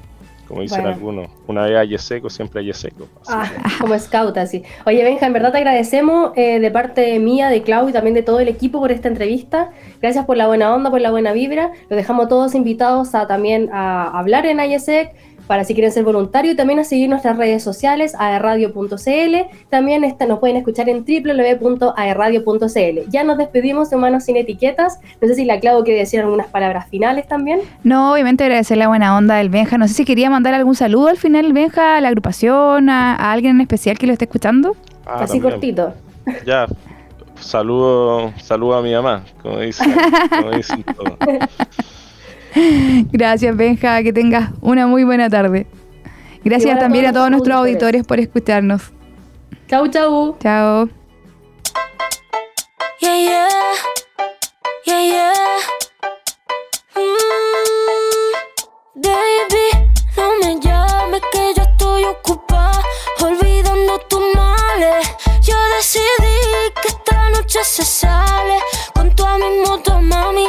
Como 0.51 0.63
dicen 0.63 0.85
algunos, 0.85 1.29
una 1.47 1.63
vez 1.63 1.77
hay 1.77 1.97
seco, 1.97 2.29
siempre 2.29 2.59
hay 2.59 2.73
seco. 2.73 3.07
Ah, 3.25 3.49
como 3.79 3.97
scout, 3.97 4.35
así. 4.37 4.63
Oye, 4.85 5.01
Benja, 5.01 5.25
en 5.25 5.31
verdad 5.31 5.53
te 5.53 5.59
agradecemos 5.59 6.33
eh, 6.35 6.59
de 6.59 6.71
parte 6.71 7.17
mía, 7.19 7.47
de 7.47 7.61
Clau 7.61 7.87
y 7.87 7.93
también 7.93 8.15
de 8.15 8.21
todo 8.21 8.41
el 8.41 8.49
equipo 8.49 8.81
por 8.81 8.91
esta 8.91 9.07
entrevista. 9.07 9.69
Gracias 10.01 10.25
por 10.25 10.35
la 10.35 10.47
buena 10.47 10.75
onda, 10.75 10.91
por 10.91 10.99
la 10.99 11.09
buena 11.09 11.31
vibra. 11.31 11.71
Los 11.89 11.95
dejamos 11.95 12.27
todos 12.27 12.53
invitados 12.53 13.15
a 13.15 13.27
también 13.27 13.69
a 13.71 14.19
hablar 14.19 14.45
en 14.45 14.59
IESEC 14.59 15.15
para 15.51 15.65
si 15.65 15.73
quieren 15.73 15.91
ser 15.91 16.05
voluntarios 16.05 16.53
y 16.53 16.55
también 16.55 16.79
a 16.79 16.85
seguir 16.85 17.09
nuestras 17.09 17.35
redes 17.35 17.61
sociales, 17.61 18.15
aerradio.cl. 18.17 19.35
También 19.69 20.05
está, 20.05 20.25
nos 20.25 20.39
pueden 20.39 20.55
escuchar 20.55 20.87
en 20.87 21.03
www.aerradio.cl. 21.03 23.09
Ya 23.09 23.25
nos 23.25 23.37
despedimos 23.37 23.89
de 23.89 23.97
Humanos 23.97 24.23
Sin 24.23 24.37
Etiquetas. 24.37 25.01
No 25.19 25.27
sé 25.27 25.35
si 25.35 25.43
la 25.43 25.59
Clau 25.59 25.83
quiere 25.83 25.99
decir 25.99 26.21
algunas 26.21 26.47
palabras 26.47 26.87
finales 26.87 27.27
también. 27.27 27.59
No, 27.83 28.13
obviamente 28.13 28.45
agradecer 28.45 28.77
la 28.77 28.87
buena 28.87 29.17
onda 29.17 29.35
del 29.35 29.49
Benja. 29.49 29.77
No 29.77 29.89
sé 29.89 29.93
si 29.93 30.05
quería 30.05 30.29
mandar 30.29 30.53
algún 30.53 30.75
saludo 30.75 31.09
al 31.09 31.17
final, 31.17 31.51
Benja, 31.51 31.97
a 31.97 31.99
la 31.99 32.07
agrupación, 32.07 32.89
a, 32.89 33.33
alguien 33.33 33.57
en 33.57 33.61
especial 33.63 33.97
que 33.97 34.07
lo 34.07 34.13
esté 34.13 34.23
escuchando. 34.23 34.77
Ah, 35.05 35.23
Así 35.23 35.41
cortito. 35.41 35.93
Ya, 36.45 36.65
saludo, 37.41 38.31
saludo 38.41 38.75
a 38.75 38.81
mi 38.81 38.93
mamá, 38.93 39.23
como 39.41 39.59
dicen, 39.59 39.93
como 40.29 40.51
dicen 40.51 40.83
todos. 40.95 41.17
Gracias, 43.11 43.55
Benja. 43.55 44.01
Que 44.03 44.13
tengas 44.13 44.51
una 44.61 44.87
muy 44.87 45.03
buena 45.03 45.29
tarde. 45.29 45.67
Gracias 46.43 46.79
también 46.79 47.05
a 47.05 47.13
todos 47.13 47.29
nuestros 47.29 47.55
auditores 47.55 48.05
por 48.05 48.19
escucharnos. 48.19 48.91
Chau, 49.67 49.87
chau. 49.87 50.37
Chao. 50.39 50.89
Yeah, 52.99 53.17
yeah. 53.17 53.47
Yeah, 54.85 55.01
yeah. 55.03 55.33
Mm, 56.95 58.31
baby, 59.01 59.91
no 60.17 60.37
me 60.41 60.59
llames 60.59 61.21
que 61.31 61.53
yo 61.55 61.63
estoy 61.63 62.03
ocupada 62.05 62.81
olvidando 63.21 63.99
tus 64.09 64.21
males. 64.35 65.07
Yo 65.43 65.55
decidí 65.77 66.35
que 66.81 66.87
esta 66.89 67.29
noche 67.29 67.59
se 67.63 67.85
sale 67.85 68.57
con 68.93 69.15
toda 69.15 69.37
mi 69.37 69.59
moto, 69.65 70.01
mami, 70.01 70.47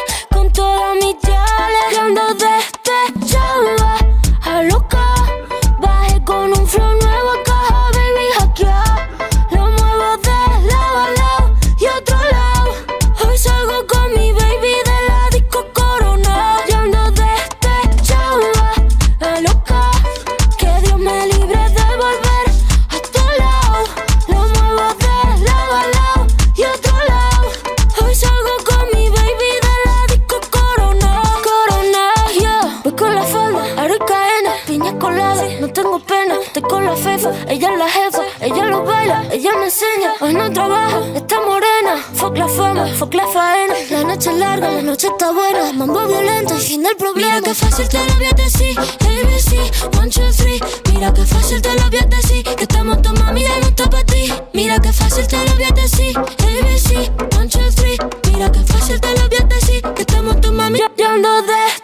Ella 37.22 37.72
es 37.72 37.78
la 37.78 37.88
jefa, 37.88 38.22
ella 38.40 38.64
lo 38.64 38.82
baila, 38.82 39.24
ella 39.30 39.52
me 39.56 39.66
enseña. 39.66 40.14
Hoy 40.20 40.34
no 40.34 40.52
trabaja, 40.52 41.00
está 41.14 41.36
morena. 41.40 42.02
Fuck 42.14 42.36
la 42.36 42.48
fama, 42.48 42.86
fuck 42.98 43.14
la 43.14 43.26
faena. 43.28 43.74
La 43.90 44.02
noche 44.02 44.30
es 44.30 44.36
larga, 44.36 44.70
la 44.72 44.82
noche 44.82 45.06
está 45.06 45.30
buena. 45.30 45.72
Mambo 45.72 46.04
violento, 46.06 46.56
fin 46.56 46.82
del 46.82 46.96
problema. 46.96 47.36
Mira 47.36 47.42
que 47.42 47.54
fácil 47.54 47.88
te 47.88 47.98
lo 48.04 48.14
voy 48.14 48.26
a 48.26 48.32
decir. 48.32 48.76
ABC, 48.78 49.98
one, 49.98 50.10
two, 50.10 50.32
three. 50.36 50.60
Mira 50.92 51.14
que 51.14 51.24
fácil 51.24 51.62
te 51.62 51.72
lo 51.74 51.90
voy 51.90 51.98
a 52.00 52.06
decir. 52.06 52.42
Que 52.42 52.62
estamos 52.64 53.00
tu 53.02 53.12
mami, 53.12 53.42
ya 53.42 53.58
no 53.60 53.66
está 53.68 53.88
para 53.88 54.04
ti. 54.04 54.32
Mira 54.52 54.80
que 54.80 54.92
fácil 54.92 55.26
te 55.28 55.36
lo 55.46 55.54
voy 55.54 55.64
a 55.64 55.70
decir. 55.70 56.18
ABC, 56.18 57.38
one, 57.38 57.48
two, 57.48 57.70
three. 57.76 57.98
Mira 58.32 58.50
que 58.50 58.60
fácil 58.60 59.00
te 59.00 59.16
lo 59.16 59.28
voy 59.28 59.38
a 59.40 59.44
decir. 59.44 59.82
Que 59.94 60.02
estamos 60.02 60.40
tu 60.40 60.52
mami, 60.52 60.80
ya 60.96 61.12
ando 61.12 61.42
despechada. 61.42 61.81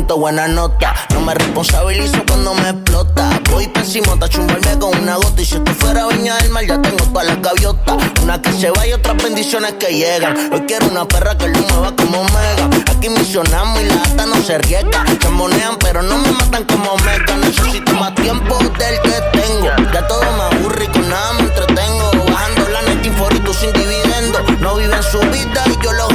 Buena 0.00 0.48
nota. 0.48 0.94
No 1.12 1.20
me 1.20 1.34
responsabilizo 1.34 2.24
cuando 2.26 2.54
me 2.54 2.70
explota. 2.70 3.40
Voy 3.50 3.68
pésimo, 3.68 4.18
te 4.18 4.28
chumbarme 4.28 4.78
con 4.78 4.98
una 4.98 5.16
gota. 5.16 5.42
Y 5.42 5.44
si 5.44 5.56
esto 5.56 5.74
fuera 5.74 6.06
viña 6.06 6.36
del 6.38 6.50
mar, 6.50 6.64
ya 6.66 6.80
tengo 6.80 7.04
todas 7.04 7.26
las 7.26 7.42
gaviotas. 7.42 7.96
Una 8.22 8.40
que 8.40 8.52
se 8.52 8.70
va 8.70 8.86
y 8.86 8.92
otras 8.94 9.22
bendiciones 9.22 9.74
que 9.74 9.94
llegan. 9.94 10.50
Hoy 10.52 10.62
quiero 10.66 10.88
una 10.88 11.06
perra 11.06 11.36
que 11.36 11.48
lo 11.48 11.58
mueva 11.58 11.94
como 11.94 12.24
mega. 12.24 12.70
Aquí 12.90 13.10
misionamos 13.10 13.82
y 13.82 13.86
la 13.86 14.02
ata 14.02 14.26
no 14.26 14.42
se 14.42 14.58
riega. 14.58 15.04
Se 15.20 15.28
monean, 15.28 15.76
pero 15.78 16.02
no 16.02 16.16
me 16.18 16.32
matan 16.32 16.64
como 16.64 16.96
mega. 17.04 17.36
Necesito 17.36 17.92
más 17.92 18.14
tiempo 18.14 18.58
del 18.58 19.00
que 19.02 19.38
tengo. 19.38 19.68
Ya 19.92 20.06
todo 20.08 20.22
me 20.22 20.56
aburre 20.56 20.84
y 20.84 20.88
con 20.88 21.08
nada 21.08 21.32
me 21.34 21.40
entretengo. 21.42 22.10
Bajando 22.32 22.68
la 22.70 22.82
net 22.82 23.04
y 23.04 23.54
sin 23.54 23.72
dividendo. 23.74 24.38
No 24.60 24.76
viven 24.76 25.02
su 25.02 25.20
vida 25.20 25.64
y 25.66 25.84
yo 25.84 25.92
los 25.92 26.11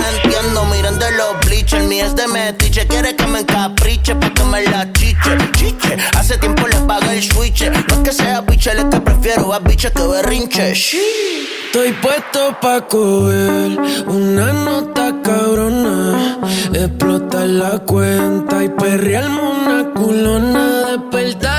es 2.00 2.16
de 2.16 2.28
metiche. 2.28 2.88
Quiere 2.88 3.16
que 3.16 3.28
me 3.28 3.40
encapriche 3.40 4.16
pa' 4.16 4.34
que 4.34 4.44
me 4.44 4.64
la 4.64 4.92
chiche. 4.94 5.38
Chiche, 5.58 5.98
hace 6.18 6.38
tiempo 6.38 6.68
le 6.68 6.78
pagué 6.88 7.18
el 7.18 7.24
switch. 7.24 7.64
No 7.70 7.78
es 7.78 8.00
que 8.04 8.14
sea 8.14 8.42
biche, 8.42 8.72
es 8.72 8.86
que 8.86 9.00
prefiero 9.02 9.54
a 9.54 9.60
biche 9.60 9.92
que 9.92 10.04
berrinche. 10.04 10.72
Estoy 10.72 11.94
puesto 12.02 12.58
pa' 12.62 12.88
coger 12.88 13.78
una 14.08 14.54
nota 14.54 15.16
cabrona. 15.24 16.40
Explotar 16.74 17.48
la 17.48 17.80
cuenta 17.80 18.64
y 18.64 18.70
perrearme 18.70 19.42
una 19.42 19.94
culona. 19.94 20.64
Despertarle 20.92 21.57